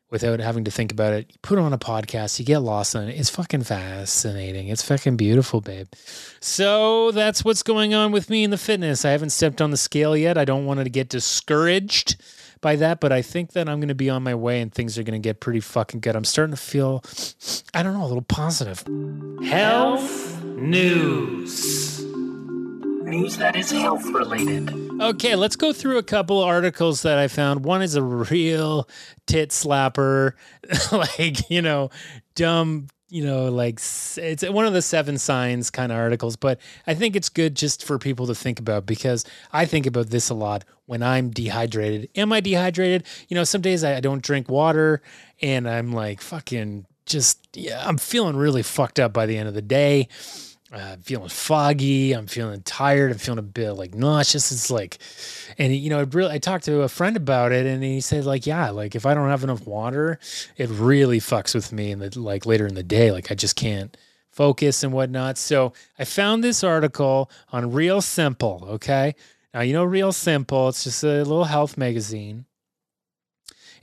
[0.10, 1.28] without having to think about it.
[1.30, 3.20] You put on a podcast, you get lost in it.
[3.20, 4.70] It's fucking fascinating.
[4.70, 5.88] It's fucking beautiful, babe.
[6.40, 9.04] So that's what's going on with me in the fitness.
[9.04, 10.38] I haven't stepped on the scale yet.
[10.38, 12.16] I don't want to get discouraged
[12.62, 14.98] by that, but I think that I'm going to be on my way and things
[14.98, 16.15] are going to get pretty fucking good.
[16.15, 17.04] I'm starting to feel,
[17.74, 18.84] I don't know, a little positive.
[19.43, 22.04] Health news.
[23.08, 24.70] News that is health related.
[25.00, 27.63] Okay, let's go through a couple articles that I found.
[27.63, 28.89] One is a real
[29.28, 30.34] tit slapper,
[30.91, 31.89] like, you know,
[32.36, 33.80] dumb, you know, like
[34.17, 37.84] it's one of the seven signs kind of articles, but I think it's good just
[37.84, 42.10] for people to think about because I think about this a lot when I'm dehydrated.
[42.15, 43.06] Am I dehydrated?
[43.30, 45.02] You know, some days I don't drink water
[45.41, 49.54] and I'm like fucking just, yeah, I'm feeling really fucked up by the end of
[49.54, 50.10] the day
[50.74, 52.12] uh, I'm feeling foggy.
[52.12, 53.12] I'm feeling tired.
[53.12, 54.52] I'm feeling a bit like nauseous.
[54.52, 54.98] It's like,
[55.58, 58.26] and you know, it really, I talked to a friend about it and he said
[58.26, 60.20] like, yeah, like if I don't have enough water,
[60.58, 61.92] it really fucks with me.
[61.92, 63.96] And like later in the day, like I just can't
[64.30, 65.38] focus and whatnot.
[65.38, 68.68] So I found this article on Real Simple.
[68.72, 69.16] Okay.
[69.54, 72.46] Now, you know, Real Simple, it's just a little health magazine.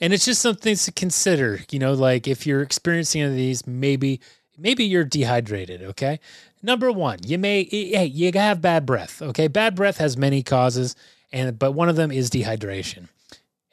[0.01, 3.66] And it's just something to consider, you know, like if you're experiencing any of these,
[3.66, 4.20] maybe
[4.59, 6.20] maybe you're dehydrated okay
[6.64, 9.22] number one, you may hey, you have bad breath.
[9.22, 10.96] Okay, bad breath has many causes,
[11.33, 13.09] and but one of them is dehydration,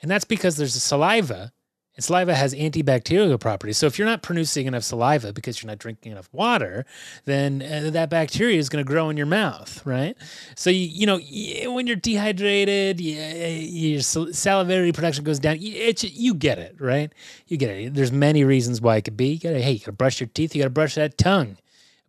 [0.02, 1.52] and that's because there's saliva,
[1.96, 3.78] and saliva has antibacterial properties.
[3.78, 6.86] So if you're not producing enough saliva because you're not drinking enough water,
[7.26, 10.16] then uh, that bacteria is going to grow in your mouth, right?
[10.56, 15.58] So you, you know when you're dehydrated, you, your salivary production goes down.
[15.60, 17.12] It's, you get it, right?
[17.48, 17.94] You get it.
[17.94, 19.34] There's many reasons why it could be.
[19.34, 20.56] You gotta hey, you gotta brush your teeth.
[20.56, 21.58] You gotta brush that tongue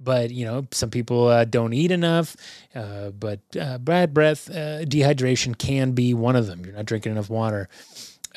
[0.02, 2.36] but you know some people uh, don't eat enough
[2.74, 6.64] uh, but uh, bad breath uh, dehydration can be one of them.
[6.64, 7.68] You're not drinking enough water.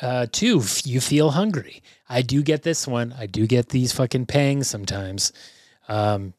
[0.00, 1.82] Uh, two you feel hungry.
[2.08, 3.14] I do get this one.
[3.18, 5.32] I do get these fucking pangs sometimes.
[5.88, 6.34] Um,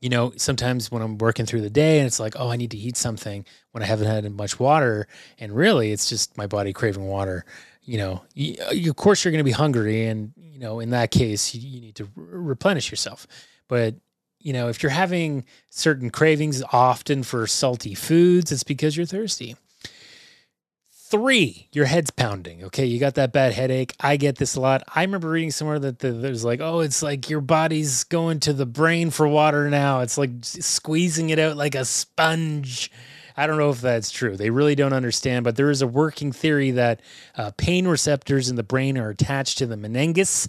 [0.00, 2.70] you know sometimes when i'm working through the day and it's like oh i need
[2.70, 5.08] to eat something when i haven't had much water.
[5.38, 7.44] And really it's just my body craving water.
[7.86, 11.12] You know, you, of course you're going to be hungry, and you know, in that
[11.12, 13.28] case, you, you need to replenish yourself.
[13.68, 13.94] But
[14.38, 19.56] you know, if you're having certain cravings often for salty foods, it's because you're thirsty.
[21.08, 22.64] Three, your head's pounding.
[22.64, 23.94] Okay, you got that bad headache.
[24.00, 24.82] I get this a lot.
[24.92, 28.52] I remember reading somewhere that the, there's like, oh, it's like your body's going to
[28.52, 30.00] the brain for water now.
[30.00, 32.90] It's like squeezing it out like a sponge.
[33.36, 34.36] I don't know if that's true.
[34.36, 37.00] They really don't understand, but there is a working theory that
[37.36, 40.48] uh, pain receptors in the brain are attached to the meninges,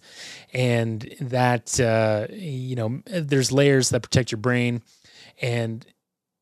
[0.54, 4.82] and that uh, you know there's layers that protect your brain,
[5.42, 5.86] and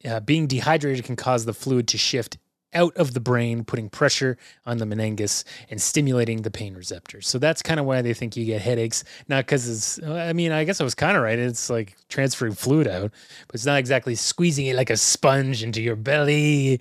[0.05, 2.38] uh, being dehydrated can cause the fluid to shift
[2.75, 7.27] out of the brain, putting pressure on the meninges and stimulating the pain receptors.
[7.27, 9.03] So that's kind of why they think you get headaches.
[9.27, 11.39] Not because it's, I mean, I guess I was kind of right.
[11.39, 13.11] It's like transferring fluid out,
[13.47, 16.79] but it's not exactly squeezing it like a sponge into your belly.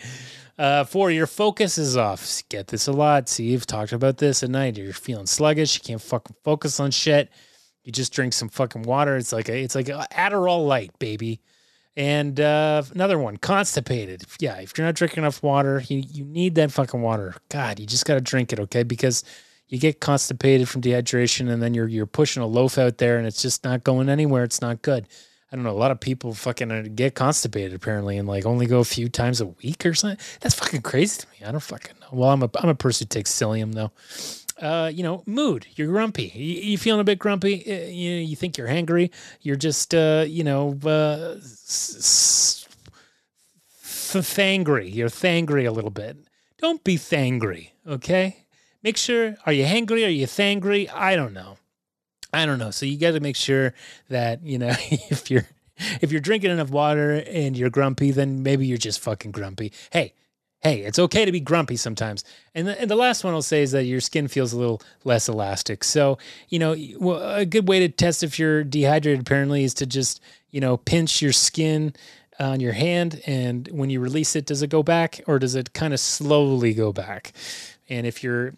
[0.58, 2.42] Uh, four, your focus is off.
[2.48, 3.28] Get this a lot.
[3.28, 4.76] See, you've talked about this at night.
[4.76, 5.76] You're feeling sluggish.
[5.76, 7.30] You can't fucking focus on shit.
[7.82, 9.16] You just drink some fucking water.
[9.16, 11.40] It's like a, it's like Adderall light, baby.
[11.96, 14.24] And uh, another one, constipated.
[14.40, 17.36] Yeah, if you're not drinking enough water, you, you need that fucking water.
[17.50, 18.82] God, you just got to drink it, okay?
[18.82, 19.22] Because
[19.68, 23.26] you get constipated from dehydration and then you're you're pushing a loaf out there and
[23.26, 24.44] it's just not going anywhere.
[24.44, 25.06] It's not good.
[25.50, 25.70] I don't know.
[25.70, 29.08] A lot of people fucking uh, get constipated apparently and like only go a few
[29.08, 30.18] times a week or something.
[30.40, 31.46] That's fucking crazy to me.
[31.46, 32.08] I don't fucking know.
[32.12, 33.92] Well, I'm a I'm a person who takes psyllium though
[34.64, 35.66] uh, you know, mood.
[35.76, 36.32] You're grumpy.
[36.34, 37.62] You, you feeling a bit grumpy.
[37.70, 39.10] Uh, you you think you're hangry.
[39.42, 41.36] You're just uh, you know, uh,
[44.22, 44.92] thangry.
[44.92, 46.16] You're thangry a little bit.
[46.58, 48.46] Don't be thangry, okay?
[48.82, 49.36] Make sure.
[49.44, 50.06] Are you hangry?
[50.06, 50.90] Are you thangry?
[50.92, 51.58] I don't know.
[52.32, 52.70] I don't know.
[52.70, 53.74] So you got to make sure
[54.08, 55.46] that you know if you're
[56.00, 59.72] if you're drinking enough water and you're grumpy, then maybe you're just fucking grumpy.
[59.90, 60.14] Hey,
[60.64, 62.24] hey, it's okay to be grumpy sometimes.
[62.54, 64.80] And the, and the last one I'll say is that your skin feels a little
[65.04, 65.84] less elastic.
[65.84, 66.16] So,
[66.48, 70.60] you know, a good way to test if you're dehydrated apparently is to just, you
[70.60, 71.94] know, pinch your skin
[72.40, 73.20] on your hand.
[73.26, 76.72] And when you release it, does it go back or does it kind of slowly
[76.72, 77.34] go back?
[77.90, 78.54] And if you're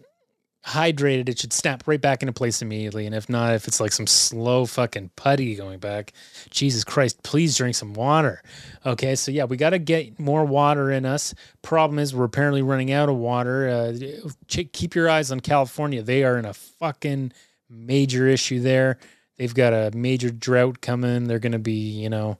[0.66, 3.06] hydrated, it should snap right back into place immediately.
[3.06, 6.12] And if not, if it's like some slow fucking putty going back,
[6.50, 8.42] Jesus Christ, please drink some water.
[8.84, 11.34] Okay, so yeah, we got to get more water in us.
[11.62, 13.68] Problem is, we're apparently running out of water.
[13.68, 16.02] Uh, keep your eyes on California.
[16.02, 17.32] They are in a fucking
[17.70, 18.98] major issue there.
[19.36, 21.24] They've got a major drought coming.
[21.24, 22.38] They're going to be, you know,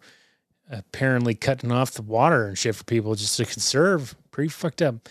[0.68, 4.16] apparently cutting off the water and shit for people just to conserve.
[4.32, 5.08] Pretty fucked up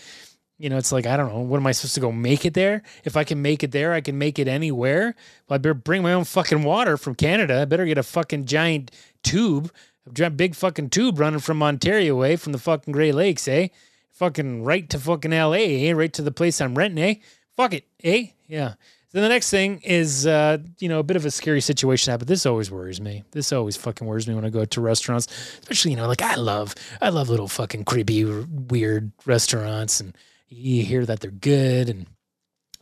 [0.58, 2.54] you know, it's like, I don't know, what am I supposed to go make it
[2.54, 2.82] there?
[3.04, 5.14] If I can make it there, I can make it anywhere.
[5.48, 7.60] Well, I better bring my own fucking water from Canada.
[7.60, 8.90] I better get a fucking giant
[9.22, 9.70] tube,
[10.18, 13.68] a big fucking tube running from Ontario away from the fucking Great Lakes, eh?
[14.12, 15.92] Fucking right to fucking LA, eh?
[15.92, 17.14] Right to the place I'm renting, eh?
[17.54, 18.28] Fuck it, eh?
[18.48, 18.74] Yeah.
[19.12, 22.28] Then the next thing is, uh, you know, a bit of a scary situation happened.
[22.28, 23.24] This always worries me.
[23.32, 25.26] This always fucking worries me when I go to restaurants,
[25.60, 30.16] especially, you know, like I love, I love little fucking creepy, weird restaurants and,
[30.48, 32.06] you hear that they're good and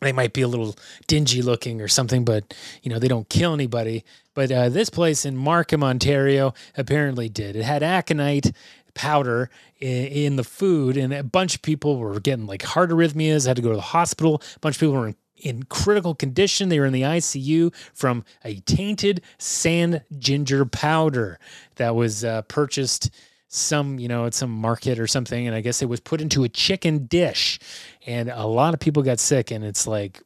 [0.00, 3.54] they might be a little dingy looking or something, but you know they don't kill
[3.54, 4.04] anybody.
[4.34, 7.56] But uh, this place in Markham, Ontario, apparently did.
[7.56, 8.52] It had aconite
[8.94, 9.50] powder
[9.80, 13.56] in, in, the food, and a bunch of people were getting like heart arrhythmias, had
[13.56, 14.42] to go to the hospital.
[14.56, 16.68] A bunch of people were in, in critical condition.
[16.68, 21.38] They were in the ICU from a tainted sand ginger powder
[21.76, 23.10] that was uh, purchased
[23.54, 25.46] some, you know, at some market or something.
[25.46, 27.58] And I guess it was put into a chicken dish.
[28.06, 29.50] And a lot of people got sick.
[29.50, 30.22] And it's like,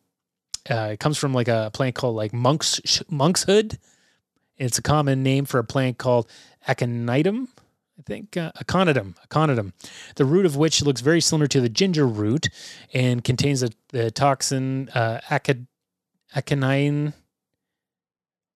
[0.71, 3.79] uh, it comes from like a plant called like monk's monkshood.
[4.57, 6.29] It's a common name for a plant called
[6.67, 7.49] aconitum.
[7.99, 9.73] I think uh, aconitum, aconitum,
[10.15, 12.49] the root of which looks very similar to the ginger root
[12.95, 15.67] and contains a, the toxin uh, acid,
[16.35, 17.15] aconine,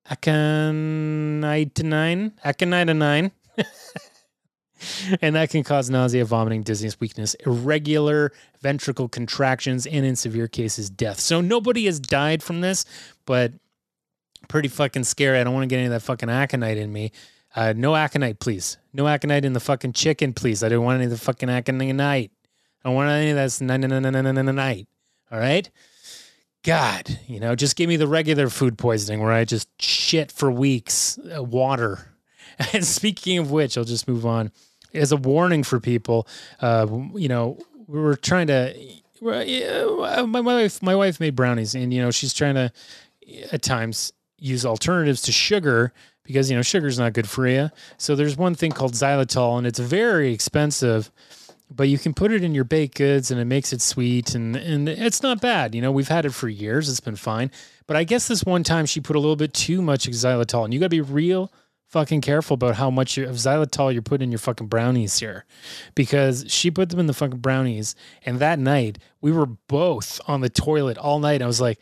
[0.09, 3.33] aconitinine, aconitinine.
[5.21, 10.91] and that can cause nausea, vomiting, dizziness, weakness, irregular ventricle contractions, and in severe cases,
[10.91, 11.21] death.
[11.21, 12.85] So nobody has died from this,
[13.27, 13.53] but
[14.49, 15.39] pretty fucking scary.
[15.39, 17.13] I don't want to get any of that fucking aconite in me.
[17.55, 18.79] Uh, no aconite, please.
[18.93, 20.63] No aconite in the fucking chicken, please.
[20.63, 22.31] I don't want any of the fucking aconite.
[22.85, 24.89] I don't want any of that night.
[25.31, 25.71] All right?
[26.65, 30.51] God, you know, just give me the regular food poisoning where I just shit for
[30.51, 32.09] weeks, uh, water.
[32.75, 34.53] And speaking of which, I'll just move on
[34.95, 36.27] as a warning for people.
[36.61, 38.75] Uh, you know, we were trying to.
[39.21, 42.73] My, wife, my wife made brownies, and you know she's trying to
[43.53, 45.93] at times use alternatives to sugar
[46.25, 47.71] because you know sugar's not good for you.
[47.99, 51.11] So there's one thing called xylitol, and it's very expensive,
[51.71, 54.57] but you can put it in your baked goods and it makes it sweet and
[54.57, 55.75] and it's not bad.
[55.75, 56.89] You know, we've had it for years.
[56.89, 57.51] It's been fine.
[57.87, 60.75] But I guess this one time she put a little bit too much xylitol, and
[60.75, 61.53] you got to be real
[61.93, 65.45] fucking careful about how much of xylitol you're putting in your fucking brownies here,
[65.95, 70.41] because she put them in the fucking brownies, and that night we were both on
[70.41, 71.43] the toilet all night.
[71.43, 71.79] I was like,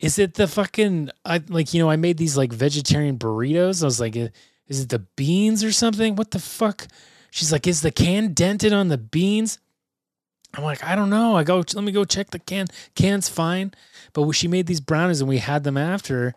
[0.00, 3.82] "Is it the fucking I like you know I made these like vegetarian burritos?
[3.82, 6.16] I was like, is it the beans or something?
[6.16, 6.88] What the fuck?"
[7.30, 9.58] She's like, "Is the can dented on the beans?"
[10.52, 12.66] I'm like, "I don't know." I go, "Let me go check the can.
[12.96, 13.72] Can's fine."
[14.12, 16.34] But she made these brownies and we had them after,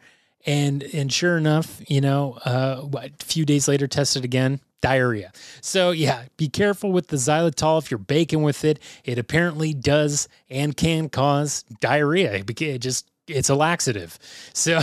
[0.48, 5.32] and and sure enough, you know, uh, a few days later, tested again, diarrhea.
[5.62, 8.80] So yeah, be careful with the xylitol if you're baking with it.
[9.04, 12.34] It apparently does and can cause diarrhea.
[12.34, 14.18] It just it's a laxative.
[14.58, 14.82] So,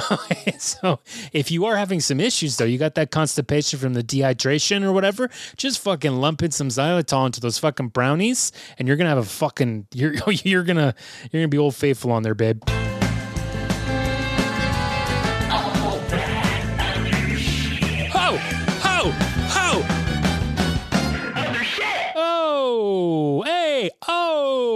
[0.59, 1.01] so
[1.33, 4.93] if you are having some issues though, you got that constipation from the dehydration or
[4.93, 9.19] whatever, just fucking lump in some xylitol into those fucking brownies, and you're gonna have
[9.19, 10.95] a fucking you're you're gonna
[11.33, 12.63] you're gonna be old faithful on there, babe.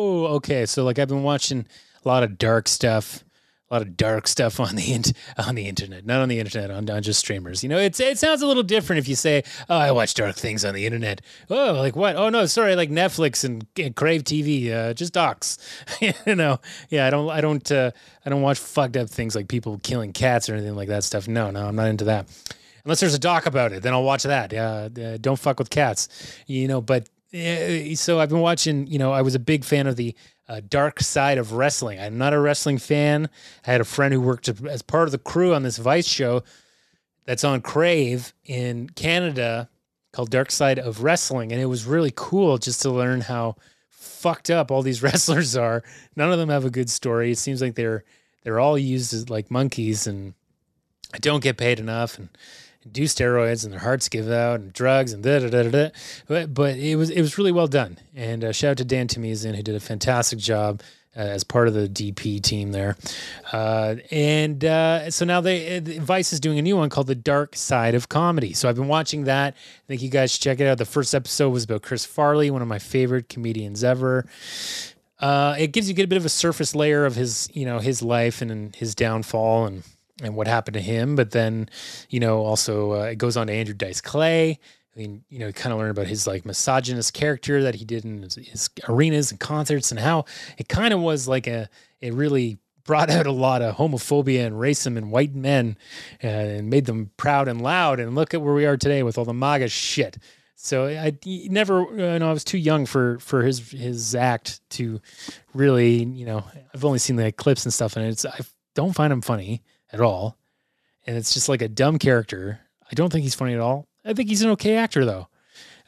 [0.09, 0.67] Oh, okay.
[0.67, 1.67] So like I've been watching
[2.05, 3.25] a lot of dark stuff
[3.71, 6.71] a lot of dark stuff on the in- on the internet, not on the internet,
[6.71, 7.63] on, on just streamers.
[7.63, 10.37] You know, it's it sounds a little different if you say, "Oh, I watch dark
[10.37, 12.17] things on the internet." Oh, like what?
[12.17, 15.59] Oh no, sorry, like Netflix and, and Crave TV, uh, just docs.
[16.01, 17.91] you know, yeah, I don't, I don't, uh,
[18.25, 21.29] I don't watch fucked up things like people killing cats or anything like that stuff.
[21.29, 22.27] No, no, I'm not into that.
[22.85, 24.55] Unless there's a doc about it, then I'll watch that.
[24.55, 26.09] Uh, uh don't fuck with cats.
[26.47, 28.87] You know, but so I've been watching.
[28.87, 30.15] You know, I was a big fan of the
[30.49, 32.01] uh, dark side of wrestling.
[32.01, 33.29] I'm not a wrestling fan.
[33.67, 36.43] I had a friend who worked as part of the crew on this Vice show
[37.27, 39.69] that's on Crave in Canada
[40.13, 41.53] called Dark Side of Wrestling.
[41.53, 43.57] And it was really cool just to learn how
[43.91, 45.83] fucked up all these wrestlers are.
[46.17, 47.31] None of them have a good story.
[47.31, 48.05] It seems like they're
[48.43, 50.33] they're all used as like monkeys and
[51.13, 52.31] I don't get paid enough and
[52.93, 55.91] do steroids and their hearts give out and drugs and da da da da.
[56.27, 57.99] But but it was it was really well done.
[58.15, 60.83] And uh, shout out to Dan Tamizian who did a fantastic job.
[61.17, 62.97] Uh, as part of the DP team there,
[63.53, 67.17] uh, and uh, so now they uh, Vice is doing a new one called The
[67.17, 68.53] Dark Side of Comedy.
[68.53, 69.55] So I've been watching that.
[69.55, 70.79] I think you guys should check it out.
[70.79, 74.27] The first episode was about Chris Farley, one of my favorite comedians ever.
[75.19, 77.79] Uh, it gives you get a bit of a surface layer of his, you know,
[77.81, 79.83] his life and his downfall and
[80.23, 81.17] and what happened to him.
[81.17, 81.69] But then,
[82.11, 84.59] you know, also uh, it goes on to Andrew Dice Clay.
[84.95, 88.05] I mean, you know, kind of learn about his like misogynist character that he did
[88.05, 90.25] in his, his arenas and concerts, and how
[90.57, 91.69] it kind of was like a
[92.01, 95.77] it really brought out a lot of homophobia and racism in white men
[96.25, 98.01] uh, and made them proud and loud.
[98.01, 100.19] And look at where we are today with all the MAGA shit.
[100.57, 105.01] So I never, you know, I was too young for for his his act to
[105.55, 106.43] really, you know,
[106.75, 108.41] I've only seen the clips and stuff, and it's I
[108.75, 110.37] don't find him funny at all.
[111.07, 112.61] And it's just like a dumb character.
[112.91, 113.87] I don't think he's funny at all.
[114.05, 115.29] I think he's an okay actor though.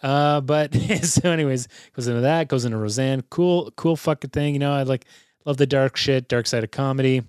[0.02, 3.22] Uh, but so anyways, goes into that, goes into Roseanne.
[3.30, 4.54] Cool, cool fucking thing.
[4.54, 5.04] You know, I like
[5.44, 7.22] love the dark shit, dark side of comedy.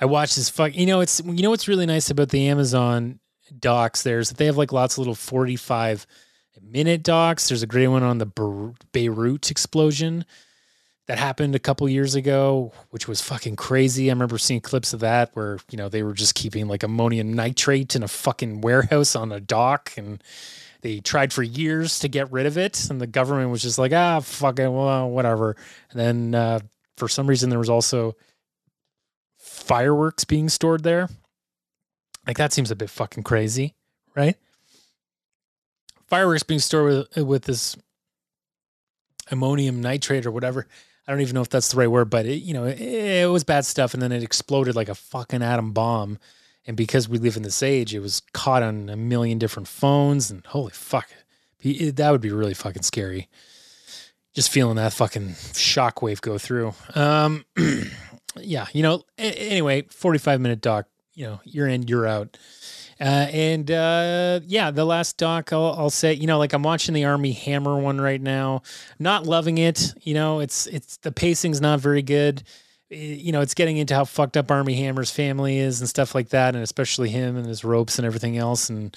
[0.00, 0.74] I watched this fuck.
[0.74, 3.20] You know, it's you know what's really nice about the Amazon
[3.58, 4.02] docs.
[4.02, 6.06] There's they have like lots of little 45
[6.60, 7.48] minute docs.
[7.48, 10.24] There's a great one on the Beirut explosion
[11.06, 14.08] that happened a couple years ago, which was fucking crazy.
[14.08, 17.34] I remember seeing clips of that where, you know, they were just keeping like ammonium
[17.34, 20.22] nitrate in a fucking warehouse on a dock and
[20.80, 23.92] they tried for years to get rid of it and the government was just like,
[23.92, 25.56] ah, fucking well, whatever.
[25.90, 26.60] And then uh,
[26.96, 28.16] for some reason there was also
[29.38, 31.10] fireworks being stored there.
[32.26, 33.74] Like that seems a bit fucking crazy,
[34.16, 34.36] right?
[36.06, 37.76] Fireworks being stored with, with this
[39.30, 40.66] ammonium nitrate or whatever.
[41.06, 43.30] I don't even know if that's the right word, but it, you know, it, it,
[43.30, 46.18] was bad stuff, and then it exploded like a fucking atom bomb.
[46.66, 50.30] And because we live in this age, it was caught on a million different phones,
[50.30, 51.10] and holy fuck,
[51.60, 53.28] it, that would be really fucking scary.
[54.32, 56.74] Just feeling that fucking shockwave go through.
[56.94, 57.44] Um,
[58.40, 59.02] yeah, you know.
[59.18, 60.86] Anyway, forty-five minute doc.
[61.14, 62.36] You know, you're in, you're out.
[63.00, 66.94] Uh, and uh, yeah, the last doc I'll, I'll, say, you know, like I'm watching
[66.94, 68.62] the Armie Hammer one right now.
[68.98, 69.94] Not loving it.
[70.02, 72.42] You know, it's it's the pacing's not very good.
[72.90, 76.28] You know, it's getting into how fucked up Armie Hammer's family is and stuff like
[76.28, 78.96] that, and especially him and his ropes and everything else and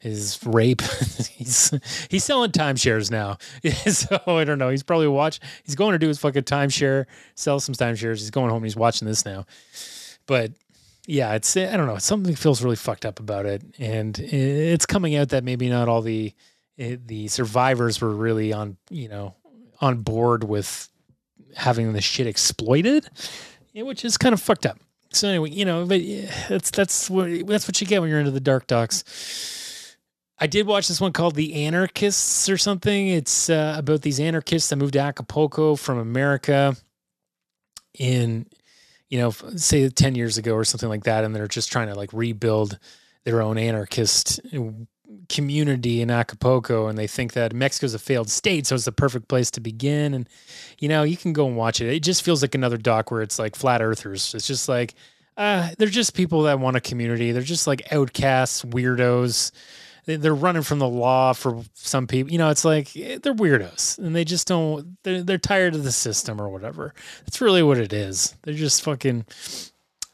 [0.00, 0.82] his rape.
[1.30, 1.72] he's
[2.10, 3.38] he's selling timeshares now,
[3.92, 4.70] so I don't know.
[4.70, 5.38] He's probably watch.
[5.64, 7.04] He's going to do his fucking timeshare,
[7.36, 8.18] sell some timeshares.
[8.18, 8.64] He's going home.
[8.64, 9.46] He's watching this now,
[10.26, 10.50] but
[11.06, 11.98] yeah, it's I don't know.
[11.98, 16.02] Something feels really fucked up about it, and it's coming out that maybe not all
[16.02, 16.34] the
[16.76, 19.34] the survivors were really on you know
[19.80, 20.88] on board with
[21.54, 23.08] having the shit exploited,
[23.74, 24.78] which is kind of fucked up.
[25.10, 26.02] So anyway, you know, but
[26.48, 29.96] that's that's what that's what you get when you're into the dark docs.
[30.38, 33.08] I did watch this one called The Anarchists or something.
[33.08, 36.76] It's uh, about these anarchists that moved to Acapulco from America
[37.98, 38.46] in,
[39.08, 41.24] you know, say 10 years ago or something like that.
[41.24, 42.78] And they're just trying to like rebuild
[43.24, 44.40] their own anarchist
[45.28, 49.28] community in Acapulco and they think that Mexico's a failed state, so it's the perfect
[49.28, 50.14] place to begin.
[50.14, 50.28] And
[50.78, 51.92] you know, you can go and watch it.
[51.92, 54.34] It just feels like another doc where it's like flat earthers.
[54.34, 54.94] It's just like
[55.36, 57.32] uh, they're just people that want a community.
[57.32, 59.52] They're just like outcasts, weirdos.
[60.06, 62.32] They're running from the law for some people.
[62.32, 64.96] You know, it's like eh, they're weirdos and they just don't.
[65.02, 66.94] They're they're tired of the system or whatever.
[67.24, 68.34] That's really what it is.
[68.42, 69.26] They're just fucking.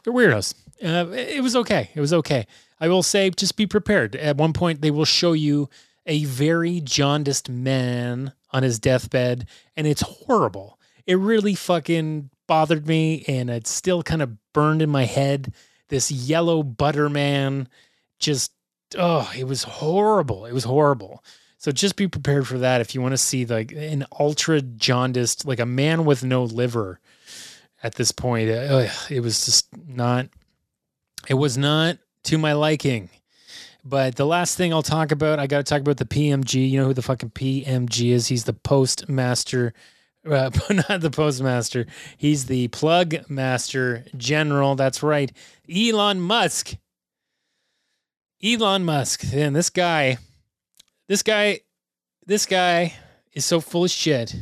[0.04, 0.54] They're weirdos.
[0.82, 1.90] Uh, it was okay.
[1.94, 2.46] It was okay.
[2.80, 4.16] I will say, just be prepared.
[4.16, 5.68] At one point, they will show you
[6.04, 10.80] a very jaundiced man on his deathbed, and it's horrible.
[11.06, 15.52] It really fucking bothered me, and it's still kind of burned in my head.
[15.88, 17.68] This yellow butter man
[18.18, 18.52] just,
[18.98, 20.46] oh, it was horrible.
[20.46, 21.22] It was horrible.
[21.58, 25.46] So just be prepared for that if you want to see like an ultra jaundiced,
[25.46, 26.98] like a man with no liver
[27.82, 28.48] at this point.
[28.48, 30.28] It was just not,
[31.28, 33.10] it was not to my liking.
[33.84, 36.70] But the last thing I'll talk about, I got to talk about the PMG.
[36.70, 38.28] You know who the fucking PMG is?
[38.28, 39.72] He's the postmaster,
[40.28, 41.86] uh, not the postmaster.
[42.16, 44.76] He's the plug master general.
[44.76, 45.32] That's right,
[45.72, 46.76] Elon Musk.
[48.44, 50.18] Elon Musk, and this guy,
[51.08, 51.60] this guy,
[52.26, 52.94] this guy
[53.32, 54.34] is so full of shit.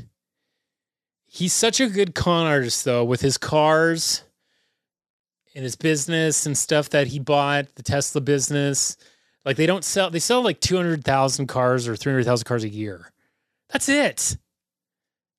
[1.27, 4.23] He's such a good con artist, though, with his cars
[5.55, 8.97] and his business and stuff that he bought, the Tesla business.
[9.45, 13.13] Like they don't sell, they sell like 200,000 cars or 300,000 cars a year.
[13.69, 14.37] That's it.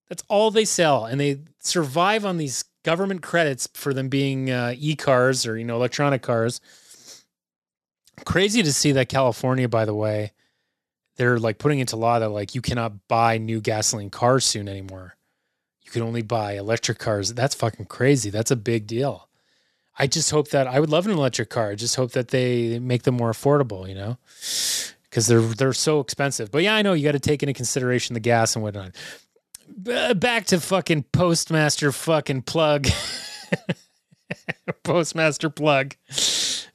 [0.08, 1.06] That's all they sell.
[1.06, 5.66] And they survive on these government credits for them being uh, e cars or, you
[5.66, 6.62] know, electronic cars.
[8.26, 10.32] Crazy to see that California, by the way,
[11.16, 15.16] they're like putting into law that like you cannot buy new gasoline cars soon anymore.
[15.84, 17.34] You can only buy electric cars.
[17.34, 18.30] That's fucking crazy.
[18.30, 19.28] That's a big deal.
[20.00, 21.72] I just hope that I would love an electric car.
[21.72, 24.18] I just hope that they make them more affordable, you know,
[25.10, 26.50] because they're they're so expensive.
[26.50, 28.96] But yeah, I know you got to take into consideration the gas and whatnot.
[29.82, 32.88] B- back to fucking postmaster fucking plug,
[34.84, 35.96] postmaster plug.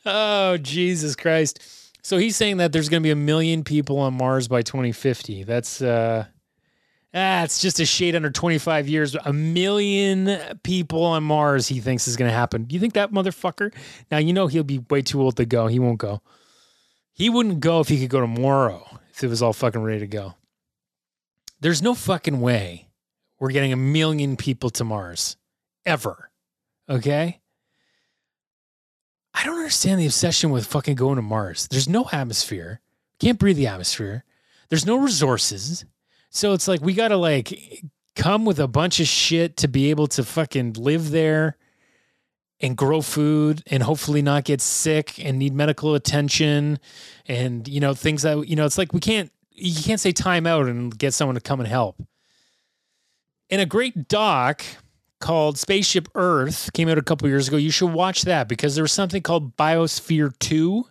[0.07, 1.61] Oh Jesus Christ!
[2.03, 5.43] So he's saying that there's going to be a million people on Mars by 2050.
[5.43, 6.27] That's uh
[7.19, 9.15] Ah, just a shade under 25 years.
[9.15, 12.65] A million people on Mars, he thinks is going to happen.
[12.65, 13.73] Do you think that motherfucker?
[14.11, 15.67] Now, you know he'll be way too old to go.
[15.67, 16.21] He won't go.
[17.15, 20.07] He wouldn't go if he could go tomorrow, if it was all fucking ready to
[20.07, 20.35] go.
[21.61, 22.89] There's no fucking way
[23.39, 25.39] we're getting a million people to Mars
[25.87, 26.31] ever.
[26.87, 27.41] Okay?
[29.37, 31.69] I don't understand the obsession with fucking going to Mars.
[31.71, 32.81] There's no atmosphere.
[33.21, 34.25] Can't breathe the atmosphere.
[34.71, 35.85] There's no resources.
[36.31, 37.83] So it's like we got to like
[38.15, 41.59] come with a bunch of shit to be able to fucking live there
[42.61, 46.79] and grow food and hopefully not get sick and need medical attention
[47.29, 50.47] and you know things that you know it's like we can't you can't say time
[50.47, 52.03] out and get someone to come and help.
[53.51, 54.63] In a great doc
[55.21, 57.57] called Spaceship Earth came out a couple years ago.
[57.57, 60.85] You should watch that because there was something called Biosphere 2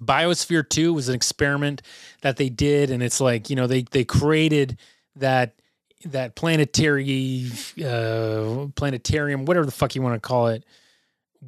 [0.00, 1.82] Biosphere 2 was an experiment
[2.22, 4.78] that they did and it's like, you know, they they created
[5.16, 5.54] that
[6.04, 7.50] that planetary
[7.84, 10.64] uh planetarium, whatever the fuck you want to call it,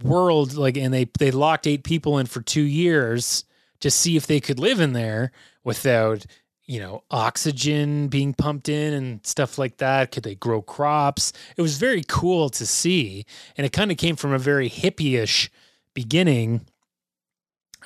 [0.03, 3.44] world like and they they locked eight people in for 2 years
[3.80, 5.32] to see if they could live in there
[5.64, 6.24] without
[6.67, 11.62] you know oxygen being pumped in and stuff like that could they grow crops it
[11.62, 13.25] was very cool to see
[13.57, 15.51] and it kind of came from a very hippie-ish
[15.95, 16.67] beginning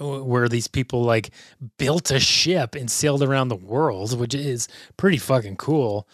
[0.00, 1.30] where these people like
[1.78, 6.08] built a ship and sailed around the world, which is pretty fucking cool.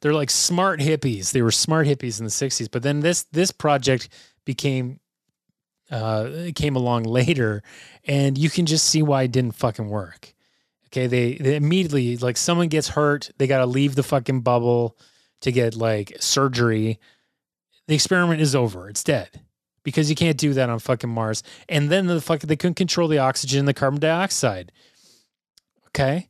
[0.00, 1.32] They're like smart hippies.
[1.32, 4.08] They were smart hippies in the 60s, but then this this project
[4.44, 5.00] became
[5.90, 7.62] uh came along later
[8.04, 10.34] and you can just see why it didn't fucking work.
[10.92, 14.98] Okay, they, they immediately like someone gets hurt, they got to leave the fucking bubble
[15.40, 17.00] to get like surgery.
[17.88, 18.90] The experiment is over.
[18.90, 19.40] It's dead
[19.84, 21.42] because you can't do that on fucking Mars.
[21.68, 24.70] And then the fuck they couldn't control the oxygen and the carbon dioxide.
[25.88, 26.28] Okay.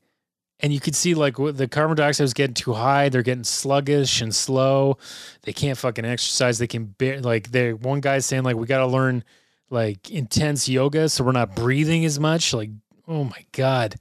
[0.61, 3.09] And you could see like the carbon dioxide was getting too high.
[3.09, 4.97] They're getting sluggish and slow.
[5.43, 6.59] They can't fucking exercise.
[6.59, 9.25] They can bear, like they one guy's saying like we got to learn
[9.71, 12.55] like intense yoga so we're not breathing as much.
[12.55, 12.71] Like
[13.09, 13.97] oh my god.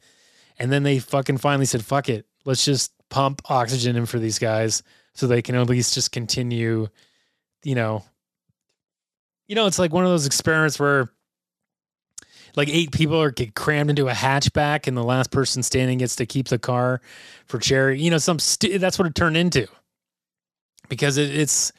[0.61, 2.27] And then they fucking finally said, fuck it.
[2.45, 4.83] Let's just pump oxygen in for these guys
[5.15, 6.87] so they can at least just continue,
[7.63, 8.03] you know.
[9.47, 11.09] You know, it's like one of those experiments where
[12.55, 16.17] like eight people are get crammed into a hatchback and the last person standing gets
[16.17, 17.01] to keep the car
[17.47, 18.03] for charity.
[18.03, 19.65] You know, some st- that's what it turned into
[20.89, 21.71] because it, it's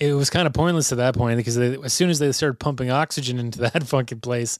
[0.00, 2.58] it was kind of pointless at that point because they, as soon as they started
[2.58, 4.58] pumping oxygen into that fucking place,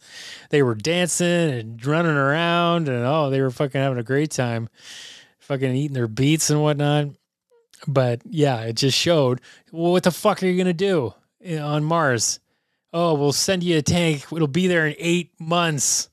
[0.51, 4.69] they were dancing and running around and oh, they were fucking having a great time,
[5.39, 7.09] fucking eating their beets and whatnot.
[7.89, 9.41] But yeah, it just showed
[9.73, 12.39] well, what the fuck are you gonna do eh, on Mars?
[12.93, 14.27] Oh, we'll send you a tank.
[14.31, 16.11] It'll be there in eight months.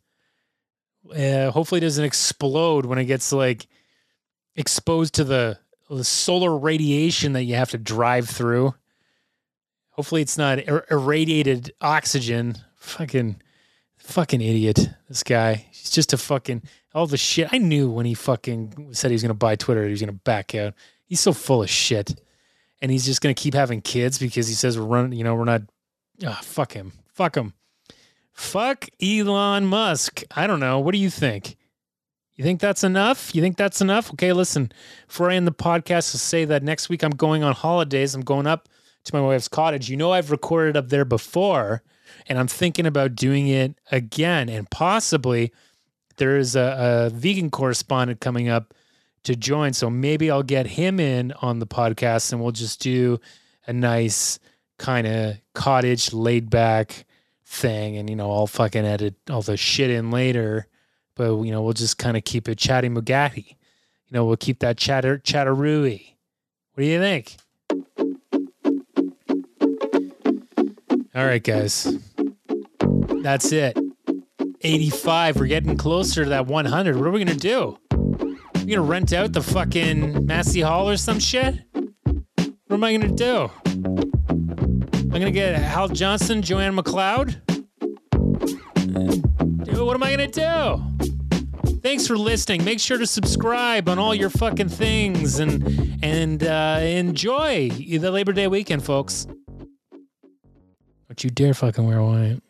[1.14, 3.68] Uh, hopefully, it doesn't explode when it gets like
[4.56, 5.58] exposed to the,
[5.90, 8.74] the solar radiation that you have to drive through.
[9.98, 12.56] Hopefully, it's not ir- irradiated oxygen.
[12.76, 13.42] Fucking,
[13.98, 14.90] fucking idiot.
[15.10, 15.66] This guy.
[15.72, 16.62] He's just a fucking
[16.94, 17.50] all the shit.
[17.52, 20.54] I knew when he fucking said he was gonna buy Twitter, he was gonna back
[20.54, 20.76] out.
[21.06, 22.22] He's so full of shit,
[22.80, 25.18] and he's just gonna keep having kids because he says we're running.
[25.18, 25.64] You know, we're not.
[26.26, 26.94] Ah, fuck him.
[27.14, 27.54] Fuck him.
[28.34, 30.24] Fuck Elon Musk.
[30.36, 30.78] I don't know.
[30.80, 31.58] What do you think?
[32.36, 33.34] You think that's enough?
[33.34, 34.14] You think that's enough?
[34.14, 34.72] Okay, listen.
[35.08, 38.14] Before I end the podcast, I'll say that next week I'm going on holidays.
[38.14, 38.70] I'm going up
[39.08, 39.90] to my wife's cottage.
[39.90, 41.84] You know, I've recorded up there before,
[42.28, 44.50] and I'm thinking about doing it again.
[44.50, 45.52] And possibly
[46.18, 48.74] there is a, a vegan correspondent coming up
[49.24, 49.74] to join.
[49.74, 53.20] So maybe I'll get him in on the podcast and we'll just do
[53.66, 54.40] a nice
[54.78, 57.06] kind of cottage laid back
[57.46, 57.98] thing.
[57.98, 60.68] And, you know, I'll fucking edit all the shit in later.
[61.16, 63.48] But, you know, we'll just kind of keep it chatty Mugatti.
[63.48, 66.14] You know, we'll keep that chatter chatterooey.
[66.74, 67.38] What do you think?
[71.18, 71.98] All right, guys.
[73.24, 73.76] That's it.
[74.62, 75.38] 85.
[75.38, 76.96] We're getting closer to that 100.
[76.96, 77.80] What are we going to do?
[77.92, 81.56] We're going to rent out the fucking Massey Hall or some shit?
[81.74, 83.50] What am I going to do?
[83.66, 87.42] I'm going to get Hal Johnson, Joanne McLeod?
[89.66, 90.84] Dude, what am I going to
[91.66, 91.80] do?
[91.82, 92.64] Thanks for listening.
[92.64, 98.34] Make sure to subscribe on all your fucking things and and uh, enjoy the Labor
[98.34, 99.26] Day weekend, folks.
[101.24, 102.42] You dare fucking wear white.